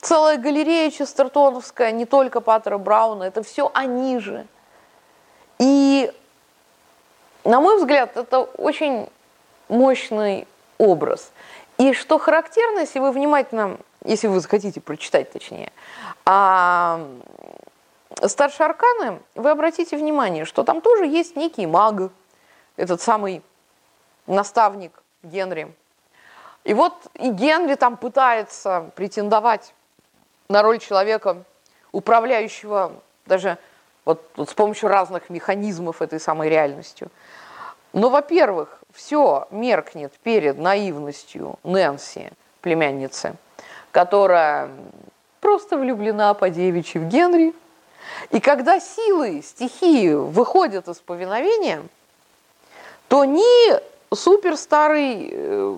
целая 0.00 0.38
галерея 0.38 0.90
Честертоновская, 0.90 1.92
не 1.92 2.06
только 2.06 2.40
Паттера 2.40 2.78
Брауна, 2.78 3.24
это 3.24 3.42
все 3.42 3.70
они 3.74 4.18
же. 4.18 4.46
И, 5.58 6.10
на 7.44 7.60
мой 7.60 7.78
взгляд, 7.78 8.16
это 8.16 8.40
очень 8.40 9.08
мощный 9.68 10.48
образ. 10.78 11.30
И 11.78 11.92
что 11.92 12.18
характерно, 12.18 12.80
если 12.80 12.98
вы 12.98 13.10
внимательно, 13.10 13.78
если 14.04 14.28
вы 14.28 14.40
захотите 14.40 14.80
прочитать 14.80 15.32
точнее, 15.32 15.72
а, 16.24 17.06
старшие 18.26 18.66
арканы, 18.66 19.20
вы 19.34 19.50
обратите 19.50 19.96
внимание, 19.96 20.44
что 20.44 20.62
там 20.62 20.80
тоже 20.80 21.06
есть 21.06 21.36
некий 21.36 21.66
маг, 21.66 22.10
этот 22.76 23.00
самый 23.00 23.42
наставник 24.26 25.03
Генри. 25.24 25.72
И 26.64 26.74
вот 26.74 26.94
и 27.14 27.30
Генри 27.30 27.74
там 27.74 27.96
пытается 27.96 28.90
претендовать 28.96 29.74
на 30.48 30.62
роль 30.62 30.78
человека, 30.78 31.44
управляющего 31.92 32.92
даже 33.26 33.58
вот, 34.04 34.30
вот 34.36 34.50
с 34.50 34.54
помощью 34.54 34.88
разных 34.88 35.30
механизмов 35.30 36.02
этой 36.02 36.20
самой 36.20 36.48
реальностью. 36.48 37.10
Но, 37.92 38.10
во-первых, 38.10 38.80
все 38.92 39.46
меркнет 39.50 40.12
перед 40.22 40.58
наивностью 40.58 41.58
Нэнси, 41.62 42.30
племянницы, 42.60 43.34
которая 43.92 44.70
просто 45.40 45.76
влюблена 45.76 46.34
по 46.34 46.50
девичьи 46.50 47.00
в 47.00 47.08
Генри. 47.08 47.54
И 48.30 48.40
когда 48.40 48.80
силы, 48.80 49.42
стихии 49.42 50.12
выходят 50.12 50.88
из 50.88 50.98
повиновения, 50.98 51.82
то 53.08 53.24
ни 53.24 53.93
супер 54.14 54.56
старый 54.56 55.30
э, 55.32 55.76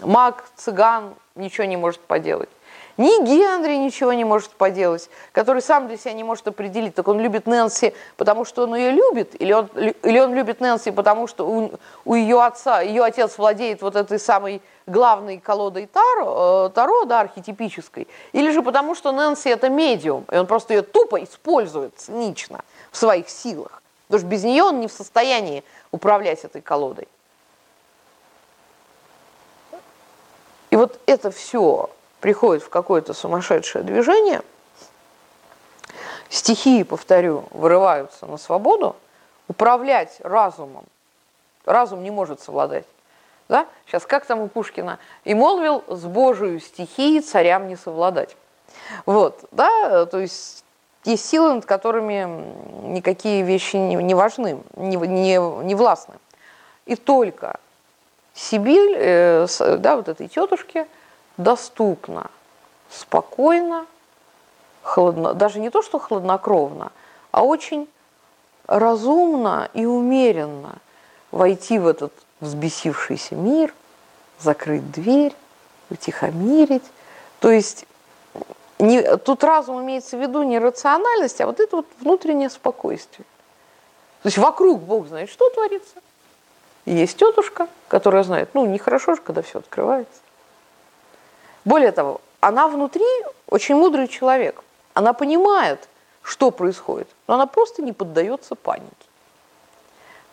маг, 0.00 0.44
цыган 0.56 1.14
ничего 1.34 1.66
не 1.66 1.76
может 1.76 2.00
поделать. 2.00 2.48
Ни 2.96 3.26
Генри 3.26 3.74
ничего 3.74 4.14
не 4.14 4.24
может 4.24 4.52
поделать, 4.52 5.10
который 5.32 5.60
сам 5.60 5.86
для 5.86 5.98
себя 5.98 6.14
не 6.14 6.24
может 6.24 6.48
определить, 6.48 6.94
так 6.94 7.06
он 7.08 7.20
любит 7.20 7.46
Нэнси, 7.46 7.92
потому 8.16 8.46
что 8.46 8.62
он 8.62 8.74
ее 8.74 8.90
любит, 8.90 9.38
или 9.38 9.52
он, 9.52 9.66
или 9.76 10.18
он 10.18 10.34
любит 10.34 10.60
Нэнси, 10.60 10.92
потому 10.92 11.26
что 11.26 11.46
у, 11.46 11.72
у 12.06 12.14
ее 12.14 12.42
отца, 12.42 12.80
ее 12.80 13.04
отец 13.04 13.36
владеет 13.36 13.82
вот 13.82 13.96
этой 13.96 14.18
самой 14.18 14.62
главной 14.86 15.36
колодой 15.36 15.86
Таро, 15.86 16.68
э, 16.68 16.70
Таро, 16.74 17.04
да, 17.04 17.20
архетипической, 17.20 18.08
или 18.32 18.50
же 18.50 18.62
потому 18.62 18.94
что 18.94 19.12
Нэнси 19.12 19.50
это 19.50 19.68
медиум, 19.68 20.24
и 20.32 20.36
он 20.36 20.46
просто 20.46 20.72
ее 20.72 20.80
тупо 20.80 21.22
использует 21.22 21.92
цинично 21.98 22.64
в 22.90 22.96
своих 22.96 23.28
силах, 23.28 23.82
потому 24.06 24.20
что 24.20 24.28
без 24.28 24.42
нее 24.42 24.62
он 24.62 24.80
не 24.80 24.88
в 24.88 24.92
состоянии 24.92 25.64
управлять 25.90 26.44
этой 26.44 26.62
колодой. 26.62 27.08
И 30.76 30.78
вот 30.78 31.00
это 31.06 31.30
все 31.30 31.88
приходит 32.20 32.62
в 32.62 32.68
какое-то 32.68 33.14
сумасшедшее 33.14 33.82
движение, 33.82 34.42
стихии, 36.28 36.82
повторю, 36.82 37.44
вырываются 37.50 38.26
на 38.26 38.36
свободу, 38.36 38.94
управлять 39.48 40.18
разумом, 40.20 40.84
разум 41.64 42.02
не 42.02 42.10
может 42.10 42.42
совладать. 42.42 42.84
Да? 43.48 43.66
Сейчас 43.86 44.04
как 44.04 44.26
там 44.26 44.40
у 44.40 44.48
Пушкина? 44.48 44.98
«И 45.24 45.32
молвил 45.32 45.82
с 45.88 46.04
Божию 46.04 46.60
стихии 46.60 47.20
царям 47.20 47.68
не 47.68 47.76
совладать». 47.76 48.36
Вот, 49.06 49.46
да, 49.52 50.04
то 50.04 50.18
есть 50.18 50.62
есть 51.04 51.24
силы, 51.24 51.54
над 51.54 51.64
которыми 51.64 52.28
никакие 52.86 53.40
вещи 53.40 53.76
не, 53.76 53.94
не 53.94 54.14
важны, 54.14 54.62
не, 54.74 54.96
не, 54.96 55.64
не 55.64 55.74
властны. 55.74 56.16
И 56.84 56.96
только 56.96 57.60
Сибирь, 58.36 58.94
э, 58.98 59.46
да, 59.78 59.96
вот 59.96 60.08
этой 60.08 60.28
тетушке 60.28 60.86
доступна 61.38 62.30
спокойно, 62.90 63.86
холодно, 64.82 65.32
даже 65.32 65.58
не 65.58 65.70
то, 65.70 65.82
что 65.82 65.98
хладнокровно, 65.98 66.92
а 67.30 67.42
очень 67.42 67.88
разумно 68.66 69.70
и 69.72 69.86
умеренно 69.86 70.76
войти 71.30 71.78
в 71.78 71.86
этот 71.86 72.12
взбесившийся 72.40 73.34
мир, 73.34 73.72
закрыть 74.38 74.90
дверь, 74.90 75.34
утихомирить. 75.88 76.84
То 77.40 77.50
есть 77.50 77.86
не, 78.78 79.16
тут 79.16 79.44
разум 79.44 79.82
имеется 79.82 80.18
в 80.18 80.20
виду 80.20 80.42
не 80.42 80.58
рациональность, 80.58 81.40
а 81.40 81.46
вот 81.46 81.58
это 81.58 81.76
вот 81.76 81.86
внутреннее 82.00 82.50
спокойствие. 82.50 83.24
То 84.22 84.26
есть 84.26 84.36
вокруг 84.36 84.82
Бог 84.82 85.08
знает, 85.08 85.30
что 85.30 85.48
творится, 85.48 85.96
есть 86.86 87.18
тетушка, 87.18 87.68
которая 87.88 88.22
знает, 88.22 88.50
ну, 88.54 88.64
нехорошо 88.64 89.16
же, 89.16 89.20
когда 89.20 89.42
все 89.42 89.58
открывается. 89.58 90.20
Более 91.64 91.92
того, 91.92 92.20
она 92.40 92.68
внутри 92.68 93.04
очень 93.48 93.74
мудрый 93.74 94.08
человек. 94.08 94.62
Она 94.94 95.12
понимает, 95.12 95.88
что 96.22 96.50
происходит, 96.50 97.08
но 97.26 97.34
она 97.34 97.46
просто 97.46 97.82
не 97.82 97.92
поддается 97.92 98.54
панике. 98.54 98.86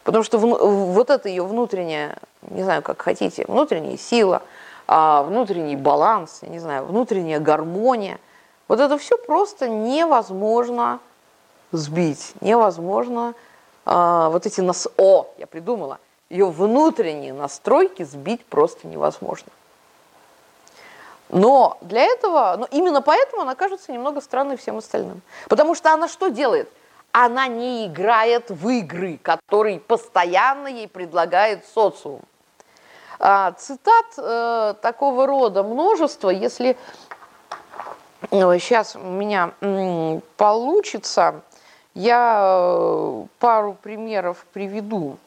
Потому 0.04 0.24
что 0.24 0.38
вот 0.38 1.10
это 1.10 1.30
ее 1.30 1.44
внутренняя, 1.44 2.18
не 2.42 2.64
знаю, 2.64 2.82
как 2.82 3.02
хотите, 3.02 3.46
внутренняя 3.48 3.98
сила, 3.98 4.42
а, 4.88 5.24
внутренний 5.24 5.76
баланс, 5.76 6.42
не 6.42 6.60
знаю, 6.60 6.86
внутренняя 6.86 7.40
гармония, 7.40 8.20
вот 8.68 8.80
это 8.80 8.98
все 8.98 9.18
просто 9.18 9.70
невозможно 9.70 11.00
сбить, 11.72 12.34
невозможно 12.42 13.34
а, 13.86 14.30
вот 14.30 14.46
эти 14.46 14.62
нас... 14.62 14.88
О, 14.98 15.28
я 15.38 15.48
придумала, 15.48 16.00
ее 16.34 16.50
внутренние 16.50 17.32
настройки 17.32 18.02
сбить 18.04 18.44
просто 18.44 18.88
невозможно. 18.88 19.52
Но 21.30 21.78
для 21.82 22.02
этого, 22.02 22.56
ну 22.60 22.68
именно 22.72 23.02
поэтому 23.04 23.44
она 23.44 23.54
кажется 23.54 23.92
немного 23.92 24.20
странной 24.20 24.58
всем 24.58 24.78
остальным. 24.78 25.22
Потому 25.48 25.76
что 25.76 25.94
она 25.94 26.08
что 26.08 26.30
делает? 26.30 26.70
Она 27.12 27.48
не 27.48 27.86
играет 27.86 28.50
в 28.50 28.68
игры, 28.70 29.20
которые 29.22 29.80
постоянно 29.80 30.68
ей 30.68 30.88
предлагает 30.88 31.66
социум. 31.68 32.22
А, 33.20 33.52
цитат 33.52 34.06
э, 34.18 34.74
такого 34.82 35.28
рода 35.28 35.62
множество, 35.62 36.32
если 36.32 36.76
э, 38.32 38.60
сейчас 38.60 38.96
у 38.96 39.00
меня 39.00 39.52
м, 39.62 40.24
получится, 40.36 41.42
я 41.94 42.42
э, 42.42 43.26
пару 43.38 43.74
примеров 43.76 44.46
приведу. 44.52 45.18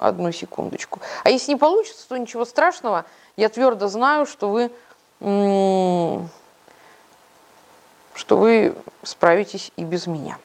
Одну 0.00 0.32
секундочку. 0.32 1.00
А 1.24 1.30
если 1.30 1.52
не 1.52 1.58
получится, 1.58 2.08
то 2.08 2.16
ничего 2.16 2.44
страшного. 2.44 3.04
Я 3.36 3.48
твердо 3.48 3.88
знаю, 3.88 4.26
что 4.26 4.50
вы 4.50 4.70
что 8.14 8.36
вы 8.36 8.74
справитесь 9.02 9.72
и 9.76 9.84
без 9.84 10.06
меня. 10.06 10.38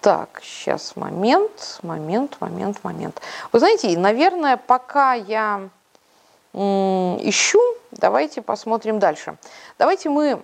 Так, 0.00 0.40
сейчас 0.42 0.96
момент, 0.96 1.78
момент, 1.82 2.36
момент, 2.40 2.82
момент. 2.82 3.20
Вы 3.52 3.58
знаете, 3.58 3.98
наверное, 3.98 4.56
пока 4.56 5.12
я 5.14 5.68
ищу, 6.54 7.60
давайте 7.90 8.40
посмотрим 8.42 8.98
дальше. 8.98 9.36
Давайте 9.78 10.08
мы, 10.08 10.40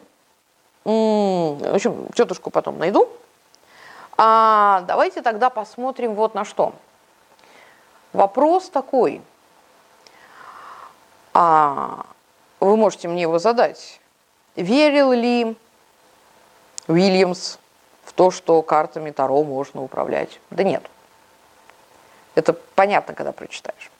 в 0.84 1.74
общем, 1.74 2.08
тетушку 2.14 2.50
потом 2.50 2.78
найду. 2.78 3.08
А 4.18 4.82
давайте 4.86 5.22
тогда 5.22 5.50
посмотрим 5.50 6.14
вот 6.14 6.34
на 6.34 6.44
что. 6.44 6.74
Вопрос 8.16 8.70
такой. 8.70 9.20
А, 11.34 12.06
вы 12.60 12.74
можете 12.78 13.08
мне 13.08 13.20
его 13.20 13.38
задать. 13.38 14.00
Верил 14.54 15.12
ли 15.12 15.54
Уильямс 16.88 17.58
в 18.04 18.14
то, 18.14 18.30
что 18.30 18.62
картами 18.62 19.10
Таро 19.10 19.44
можно 19.44 19.82
управлять? 19.82 20.40
Да 20.48 20.62
нет. 20.62 20.82
Это 22.34 22.54
понятно, 22.54 23.12
когда 23.12 23.32
прочитаешь. 23.32 23.90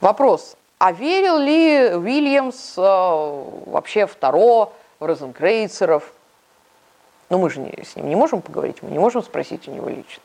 Вопрос. 0.00 0.56
А 0.78 0.92
верил 0.92 1.36
ли 1.36 1.94
Уильямс 1.96 2.78
э, 2.78 2.82
вообще 3.66 4.06
в 4.06 4.14
Таро, 4.14 4.72
в 5.00 5.04
розенкрейцеров? 5.04 6.10
Ну, 7.28 7.36
мы 7.36 7.50
же 7.50 7.60
не, 7.60 7.84
с 7.84 7.94
ним 7.94 8.08
не 8.08 8.16
можем 8.16 8.40
поговорить, 8.40 8.82
мы 8.82 8.90
не 8.90 8.98
можем 8.98 9.22
спросить 9.22 9.68
у 9.68 9.70
него 9.70 9.90
лично. 9.90 10.22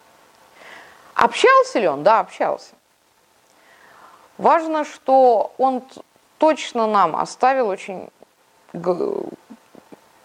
Общался 1.15 1.79
ли 1.79 1.87
он? 1.89 2.03
Да, 2.03 2.21
общался. 2.21 2.78
Важно, 4.39 4.85
что 4.85 5.53
он 5.57 5.83
точно 6.37 6.87
нам 6.87 7.17
оставил 7.17 7.67
очень, 7.67 8.09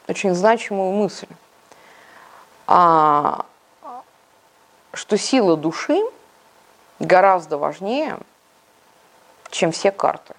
очень 0.06 0.34
значимую 0.34 0.92
мысль, 0.92 1.26
а, 2.68 3.44
что 4.92 5.18
сила 5.18 5.56
души 5.56 6.00
гораздо 7.00 7.58
важнее, 7.58 8.18
чем 9.50 9.72
все 9.72 9.90
карты. 9.90 10.36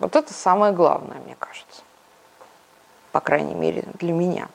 Вот 0.00 0.16
это 0.16 0.34
самое 0.34 0.72
главное, 0.72 1.18
мне 1.18 1.36
кажется. 1.38 1.82
По 3.12 3.20
крайней 3.20 3.54
мере, 3.54 3.84
для 4.00 4.12
меня. 4.12 4.48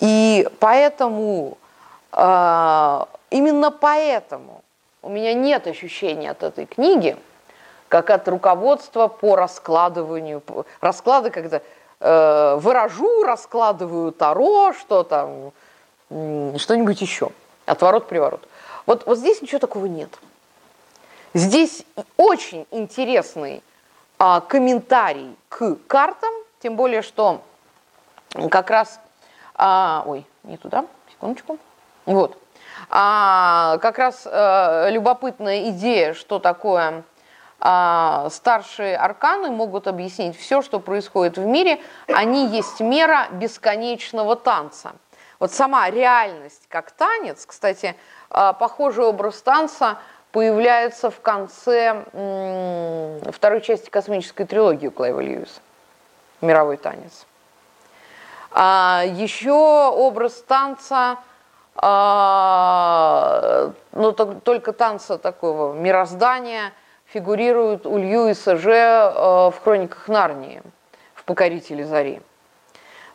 И 0.00 0.46
поэтому, 0.60 1.56
э, 2.12 3.04
именно 3.30 3.70
поэтому 3.70 4.62
у 5.02 5.08
меня 5.08 5.34
нет 5.34 5.66
ощущения 5.66 6.30
от 6.30 6.42
этой 6.42 6.66
книги– 6.66 7.16
как 7.92 8.08
от 8.08 8.26
руководства 8.26 9.06
по 9.06 9.36
раскладыванию. 9.36 10.42
Расклады, 10.80 11.28
когда 11.28 11.60
э, 12.00 12.56
выражу, 12.58 13.22
раскладываю 13.22 14.12
таро, 14.12 14.72
что 14.72 15.02
там, 15.02 15.52
что-нибудь 16.08 17.02
еще. 17.02 17.28
Отворот-приворот. 17.66 18.48
Вот, 18.86 19.04
вот 19.04 19.18
здесь 19.18 19.42
ничего 19.42 19.58
такого 19.58 19.84
нет. 19.84 20.08
Здесь 21.34 21.84
очень 22.16 22.66
интересный 22.70 23.62
а, 24.18 24.40
комментарий 24.40 25.36
к 25.50 25.76
картам, 25.86 26.32
тем 26.60 26.76
более, 26.76 27.02
что 27.02 27.42
как 28.50 28.70
раз... 28.70 28.98
А, 29.54 30.02
ой, 30.06 30.24
не 30.44 30.56
туда, 30.56 30.86
секундочку. 31.10 31.58
Вот. 32.06 32.38
А, 32.90 33.78
как 33.78 33.98
раз 33.98 34.26
а, 34.26 34.88
любопытная 34.90 35.70
идея, 35.70 36.14
что 36.14 36.38
такое 36.38 37.04
а, 37.60 38.28
старшие 38.30 38.96
арканы 38.96 39.50
могут 39.50 39.86
объяснить 39.86 40.36
все, 40.36 40.62
что 40.62 40.80
происходит 40.80 41.38
в 41.38 41.44
мире. 41.44 41.80
Они 42.08 42.46
есть 42.48 42.80
мера 42.80 43.28
бесконечного 43.30 44.34
танца. 44.34 44.92
Вот 45.38 45.52
сама 45.52 45.88
реальность 45.90 46.66
как 46.68 46.90
танец, 46.90 47.46
кстати, 47.46 47.94
а, 48.30 48.52
похожий 48.52 49.04
образ 49.04 49.40
танца 49.42 49.98
появляется 50.32 51.10
в 51.10 51.20
конце 51.20 52.04
второй 53.30 53.60
части 53.60 53.90
космической 53.90 54.44
трилогии 54.44 54.88
Клайва 54.88 55.20
Льюиса 55.20 55.60
«Мировой 56.40 56.78
танец». 56.78 57.26
А 58.50 59.04
еще 59.06 59.52
образ 59.52 60.42
танца, 60.42 61.18
ну, 61.74 63.72
только 64.12 64.72
танца 64.72 65.18
такого 65.18 65.74
мироздания– 65.74 66.72
фигурируют 67.12 67.86
у 67.86 67.98
Льюиса 67.98 68.56
же 68.56 68.72
э, 68.72 69.50
в 69.50 69.54
«Хрониках 69.62 70.08
Нарнии», 70.08 70.62
в 71.14 71.24
«Покорителе 71.24 71.84
зари». 71.84 72.22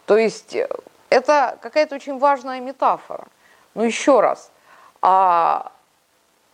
То 0.05 0.17
есть 0.17 0.55
э, 0.55 0.69
это 1.09 1.57
какая-то 1.61 1.95
очень 1.95 2.19
важная 2.19 2.59
метафора. 2.59 3.27
Но 3.73 3.83
еще 3.83 4.19
раз, 4.19 4.51
а 5.01 5.71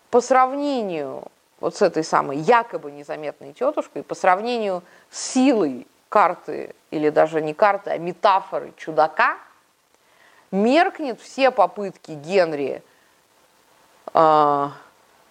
по 0.10 0.22
сравнению 0.22 1.24
вот 1.60 1.76
с 1.76 1.82
этой 1.82 2.04
самой 2.04 2.38
якобы 2.38 2.92
незаметной 2.92 3.54
тетушкой, 3.54 4.04
по 4.04 4.16
сравнению 4.16 4.82
с 5.10 5.34
силой 5.34 5.88
карты, 6.08 6.76
или 6.92 7.10
даже 7.10 7.42
не 7.42 7.54
карты, 7.54 7.90
а 7.90 7.98
метафоры 7.98 8.74
чудака, 8.78 9.38
меркнет 10.54 11.20
все 11.20 11.52
попытки 11.52 12.12
Генри 12.12 12.84
э, 14.14 14.70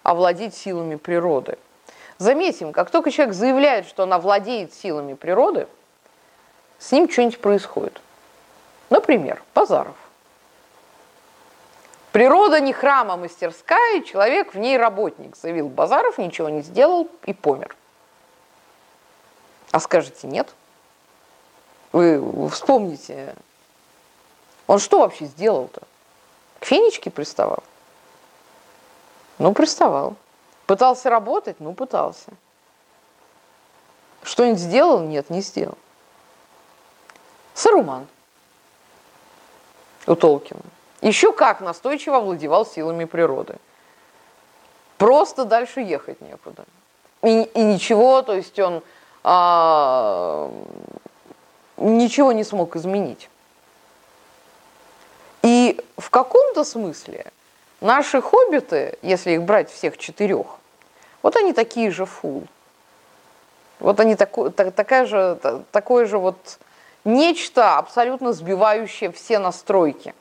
овладеть 0.03 0.53
силами 0.53 0.95
природы. 0.95 1.57
Заметим, 2.17 2.73
как 2.73 2.91
только 2.91 3.09
человек 3.09 3.33
заявляет, 3.33 3.87
что 3.87 4.03
он 4.03 4.15
владеет 4.19 4.73
силами 4.73 5.13
природы, 5.13 5.67
с 6.77 6.91
ним 6.91 7.09
что-нибудь 7.09 7.39
происходит. 7.39 8.01
Например, 8.89 9.41
Базаров. 9.55 9.95
Природа 12.11 12.59
не 12.59 12.73
храм, 12.73 13.09
а 13.09 13.17
мастерская, 13.17 14.01
человек 14.01 14.53
в 14.53 14.57
ней 14.59 14.77
работник, 14.77 15.35
заявил 15.35 15.69
Базаров, 15.69 16.17
ничего 16.17 16.49
не 16.49 16.61
сделал 16.61 17.09
и 17.25 17.33
помер. 17.33 17.75
А 19.71 19.79
скажете 19.79 20.27
нет? 20.27 20.53
Вы 21.93 22.49
вспомните, 22.49 23.35
он 24.73 24.79
что 24.79 25.01
вообще 25.01 25.25
сделал-то? 25.25 25.83
К 26.59 26.65
фенечке 26.65 27.11
приставал? 27.11 27.63
Ну, 29.37 29.53
приставал. 29.53 30.15
Пытался 30.65 31.11
работать? 31.11 31.59
Ну, 31.59 31.75
пытался. 31.75 32.31
Что-нибудь 34.23 34.59
сделал? 34.59 35.01
Нет, 35.01 35.29
не 35.29 35.41
сделал. 35.41 35.77
Саруман 37.53 38.07
у 40.07 40.15
Толкина. 40.15 40.61
Еще 41.01 41.33
как 41.33 41.61
настойчиво 41.61 42.17
овладевал 42.17 42.65
силами 42.65 43.05
природы. 43.05 43.57
Просто 44.97 45.45
дальше 45.45 45.81
ехать 45.81 46.19
некуда. 46.19 46.65
И, 47.21 47.43
и 47.43 47.61
ничего, 47.61 48.23
то 48.23 48.33
есть 48.33 48.57
он 48.57 48.81
а, 49.23 50.51
ничего 51.77 52.31
не 52.31 52.43
смог 52.43 52.75
изменить. 52.75 53.29
И 55.63 55.79
в 55.97 56.09
каком-то 56.09 56.63
смысле 56.65 57.31
Наши 57.83 58.21
хоббиты, 58.21 58.97
если 59.01 59.31
их 59.31 59.43
брать 59.43 59.69
всех 59.69 59.97
четырех, 59.97 60.47
вот 61.21 61.35
они 61.35 61.51
такие 61.51 61.91
же 61.91 62.05
фул. 62.05 62.47
Вот 63.79 63.99
они 63.99 64.15
таку, 64.15 64.49
так, 64.51 64.73
такая 64.73 65.05
же, 65.05 65.37
такое 65.69 66.05
же 66.05 66.17
вот 66.17 66.59
нечто 67.03 67.77
абсолютно 67.77 68.31
сбивающее 68.31 69.11
все 69.11 69.37
настройки. 69.37 70.15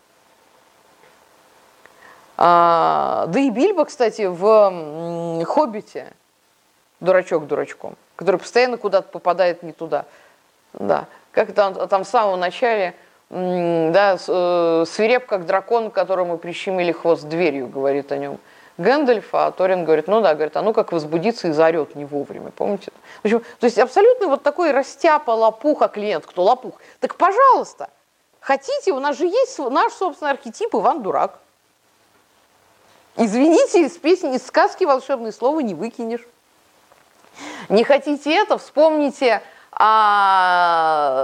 А, 2.37 3.27
да 3.29 3.39
и 3.39 3.49
Бильбо, 3.49 3.85
кстати, 3.85 4.23
в 4.27 5.45
«Хоббите» 5.45 6.13
дурачок 6.99 7.47
дурачком, 7.47 7.97
который 8.17 8.39
постоянно 8.39 8.77
куда-то 8.77 9.09
попадает 9.09 9.63
не 9.63 9.73
туда. 9.73 10.05
Да, 10.73 11.07
как 11.31 11.53
там, 11.53 11.75
там 11.89 12.03
в 12.03 12.09
самом 12.09 12.41
начале, 12.41 12.97
да, 13.33 14.19
э, 14.29 14.85
свиреп 14.87 15.25
как 15.25 15.47
дракон, 15.47 15.91
которому 15.91 16.37
прищемили 16.37 16.93
хвост 16.93 17.25
дверью, 17.25 17.67
говорит 17.67 18.13
о 18.13 18.19
нем. 18.19 18.39
Гэндальф, 18.77 19.35
а 19.35 19.51
Торин 19.53 19.85
говорит, 19.85 20.07
ну 20.07 20.21
да, 20.21 20.35
говорит, 20.35 20.55
а 20.57 20.63
ну 20.63 20.75
как 20.75 20.93
возбудиться 20.93 21.49
и 21.49 21.53
заорет 21.53 21.95
не 21.95 22.05
вовремя, 22.05 22.51
помните? 22.51 22.93
В 23.23 23.25
общем, 23.25 23.43
то 23.59 23.67
есть 23.67 23.79
абсолютно 23.79 24.29
вот 24.29 24.43
такой 24.43 24.73
растяпа 24.73 25.31
лопуха 25.31 25.89
клиент, 25.89 26.27
кто 26.27 26.43
лопух. 26.43 26.75
Так 27.01 27.17
пожалуйста, 27.17 27.89
хотите, 28.41 28.93
у 28.93 29.01
нас 29.01 29.17
же 29.17 29.25
есть 29.25 29.59
наш 29.59 29.95
собственный 29.95 30.33
архетип 30.33 30.75
Иван 30.75 31.03
Дурак. 31.03 31.39
Извините, 33.17 33.87
из 33.87 33.97
песни, 33.97 34.37
из 34.37 34.47
сказки 34.47 34.85
волшебное 34.85 35.33
слово 35.33 35.61
не 35.61 35.75
выкинешь. 35.75 36.27
Не 37.71 37.85
хотите 37.85 38.35
это, 38.35 38.59
вспомните 38.59 39.43
а, 39.73 41.23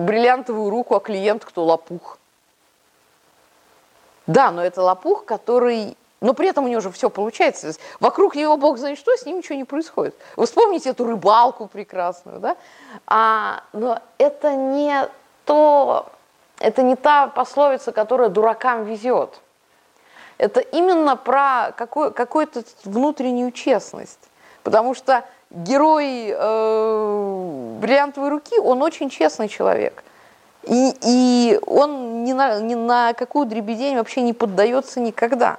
бриллиантовую 0.00 0.70
руку, 0.70 0.94
а 0.94 1.00
клиент 1.00 1.44
кто 1.44 1.64
лопух. 1.64 2.18
Да, 4.26 4.50
но 4.50 4.64
это 4.64 4.82
лопух, 4.82 5.24
который 5.24 5.96
но 6.20 6.32
при 6.32 6.48
этом 6.48 6.64
у 6.64 6.68
него 6.68 6.80
же 6.80 6.90
все 6.90 7.10
получается. 7.10 7.72
Вокруг 8.00 8.36
него 8.36 8.56
бог 8.56 8.78
знает 8.78 8.98
что, 8.98 9.14
с 9.16 9.26
ним 9.26 9.38
ничего 9.38 9.54
не 9.54 9.64
происходит. 9.64 10.14
Вы 10.36 10.46
вспомните 10.46 10.90
эту 10.90 11.04
рыбалку 11.04 11.66
прекрасную, 11.66 12.40
да? 12.40 12.56
А, 13.06 13.62
но 13.72 14.00
это 14.16 14.54
не 14.54 15.08
то, 15.44 16.10
это 16.58 16.82
не 16.82 16.96
та 16.96 17.26
пословица, 17.26 17.92
которая 17.92 18.30
дуракам 18.30 18.84
везет. 18.84 19.40
Это 20.38 20.60
именно 20.60 21.16
про 21.16 21.72
какой, 21.76 22.12
какую-то 22.12 22.64
внутреннюю 22.84 23.52
честность. 23.52 24.30
Потому 24.62 24.94
что 24.94 25.24
герой 25.50 26.28
э, 26.30 27.76
бриллиантовой 27.80 28.30
руки, 28.30 28.58
он 28.58 28.82
очень 28.82 29.10
честный 29.10 29.48
человек. 29.48 30.02
И, 30.64 30.94
и 31.02 31.60
он 31.66 32.24
ни 32.24 32.32
на, 32.32 32.60
ни 32.60 32.74
на 32.74 33.12
какую 33.12 33.46
дребедень 33.46 33.96
вообще 33.96 34.22
не 34.22 34.32
поддается 34.32 35.00
никогда. 35.00 35.58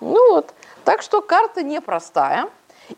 Ну 0.00 0.32
вот, 0.32 0.52
так 0.84 1.02
что 1.02 1.22
карта 1.22 1.62
непростая. 1.62 2.48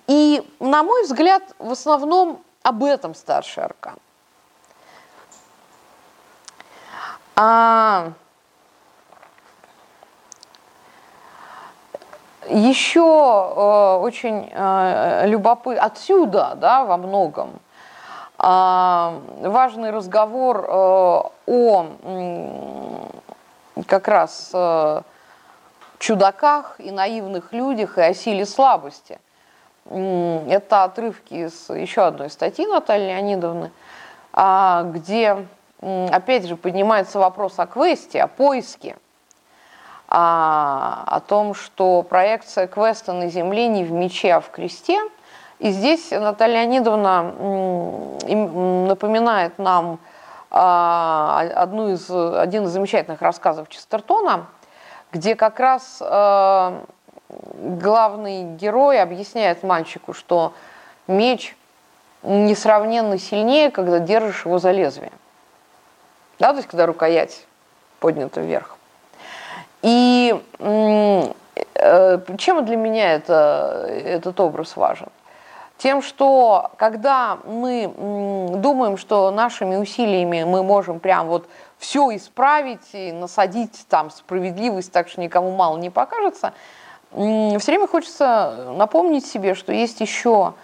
И, 0.06 0.42
на 0.58 0.82
мой 0.82 1.04
взгляд, 1.04 1.42
в 1.58 1.70
основном 1.70 2.42
об 2.62 2.82
этом 2.82 3.14
старший 3.14 3.64
аркан. 3.64 3.96
А, 7.36 8.12
еще 12.48 13.00
э, 13.56 13.96
очень 14.00 14.50
э, 14.52 15.26
любопытно, 15.26 15.84
отсюда, 15.84 16.54
да, 16.56 16.84
во 16.84 16.96
многом, 16.96 17.50
э, 18.38 19.20
важный 19.42 19.90
разговор 19.90 20.64
э, 20.64 21.22
о 21.46 21.86
э, 22.02 23.82
как 23.86 24.08
раз 24.08 24.50
э, 24.52 25.02
чудаках 25.98 26.76
и 26.78 26.90
наивных 26.90 27.52
людях 27.52 27.98
и 27.98 28.02
о 28.02 28.14
силе 28.14 28.46
слабости. 28.46 29.18
Это 29.88 30.82
отрывки 30.82 31.34
из 31.34 31.70
еще 31.70 32.02
одной 32.02 32.28
статьи 32.28 32.66
Натальи 32.66 33.06
Леонидовны, 33.06 33.70
а, 34.32 34.82
где, 34.82 35.46
опять 35.80 36.46
же, 36.46 36.56
поднимается 36.56 37.20
вопрос 37.20 37.60
о 37.60 37.66
квесте, 37.66 38.20
о 38.20 38.26
поиске, 38.26 38.96
о 40.08 41.20
том, 41.26 41.54
что 41.54 42.02
проекция 42.02 42.66
квеста 42.66 43.12
на 43.12 43.28
Земле 43.28 43.66
не 43.68 43.84
в 43.84 43.90
мече, 43.90 44.34
а 44.34 44.40
в 44.40 44.50
кресте. 44.50 45.00
И 45.58 45.70
здесь 45.70 46.10
Наталья 46.10 46.62
Леонидовна 46.62 47.32
напоминает 48.88 49.58
нам 49.58 49.98
а, 50.50 51.46
одну 51.54 51.92
из, 51.92 52.08
один 52.10 52.64
из 52.64 52.70
замечательных 52.70 53.20
рассказов 53.20 53.68
Честертона– 53.68 54.46
где 55.12 55.34
как 55.34 55.60
раз 55.60 55.98
э, 56.00 56.80
главный 57.28 58.42
герой 58.56 59.00
объясняет 59.00 59.62
мальчику, 59.62 60.12
что 60.12 60.52
меч 61.06 61.56
несравненно 62.22 63.18
сильнее, 63.18 63.70
когда 63.70 63.98
держишь 63.98 64.44
его 64.44 64.58
за 64.58 64.72
лезвие. 64.72 65.12
Да, 66.38 66.50
то 66.50 66.56
есть 66.56 66.68
когда 66.68 66.86
рукоять 66.86 67.46
поднята 68.00 68.40
вверх. 68.40 68.75
И 69.86 70.42
э, 70.58 72.18
чем 72.38 72.64
для 72.64 72.76
меня 72.76 73.12
это, 73.12 73.86
этот 73.88 74.40
образ 74.40 74.76
важен? 74.76 75.10
Тем, 75.78 76.02
что 76.02 76.72
когда 76.76 77.38
мы 77.44 77.86
думаем, 78.56 78.96
что 78.96 79.30
нашими 79.30 79.76
усилиями 79.76 80.42
мы 80.42 80.64
можем 80.64 80.98
прям 80.98 81.28
вот 81.28 81.46
все 81.78 82.16
исправить 82.16 82.94
и 82.94 83.12
насадить 83.12 83.86
там 83.88 84.10
справедливость 84.10 84.90
так, 84.90 85.08
что 85.08 85.20
никому 85.20 85.52
мало 85.52 85.78
не 85.78 85.90
покажется, 85.90 86.52
все 87.12 87.58
время 87.64 87.86
хочется 87.86 88.72
напомнить 88.76 89.24
себе, 89.24 89.54
что 89.54 89.72
есть 89.72 90.00
еще 90.00 90.54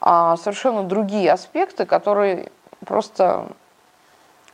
а, 0.00 0.36
совершенно 0.36 0.84
другие 0.84 1.32
аспекты, 1.32 1.86
которые 1.86 2.52
просто 2.86 3.48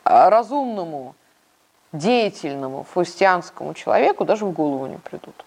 а, 0.05 0.31
разумному, 0.31 1.15
деятельному 1.99 2.87
фаустианскому 2.93 3.75
человеку 3.75 4.25
даже 4.25 4.45
в 4.45 4.53
голову 4.53 4.87
не 4.87 4.99
придут. 4.99 5.45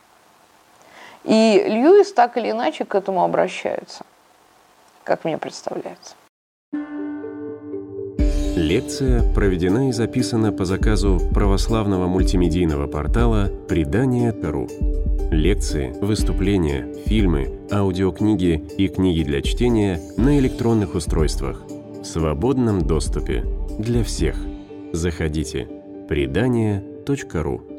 И 1.23 1.63
Льюис 1.67 2.13
так 2.13 2.37
или 2.37 2.51
иначе 2.51 2.85
к 2.85 2.95
этому 2.95 3.23
обращается, 3.23 4.05
как 5.03 5.25
мне 5.25 5.37
представляется. 5.37 6.15
Лекция 8.55 9.23
проведена 9.33 9.89
и 9.89 9.91
записана 9.93 10.51
по 10.51 10.65
заказу 10.65 11.19
православного 11.33 12.07
мультимедийного 12.07 12.87
портала 12.87 13.49
«Предание.ру». 13.69 14.67
Лекции, 15.31 15.93
выступления, 16.01 16.93
фильмы, 17.05 17.59
аудиокниги 17.71 18.61
и 18.77 18.87
книги 18.89 19.23
для 19.23 19.41
чтения 19.41 20.01
на 20.17 20.37
электронных 20.39 20.95
устройствах 20.95 21.61
в 22.01 22.03
свободном 22.03 22.81
доступе 22.81 23.45
для 23.77 24.03
всех. 24.03 24.35
Заходите. 24.91 25.78
Предание.ру 26.09 27.78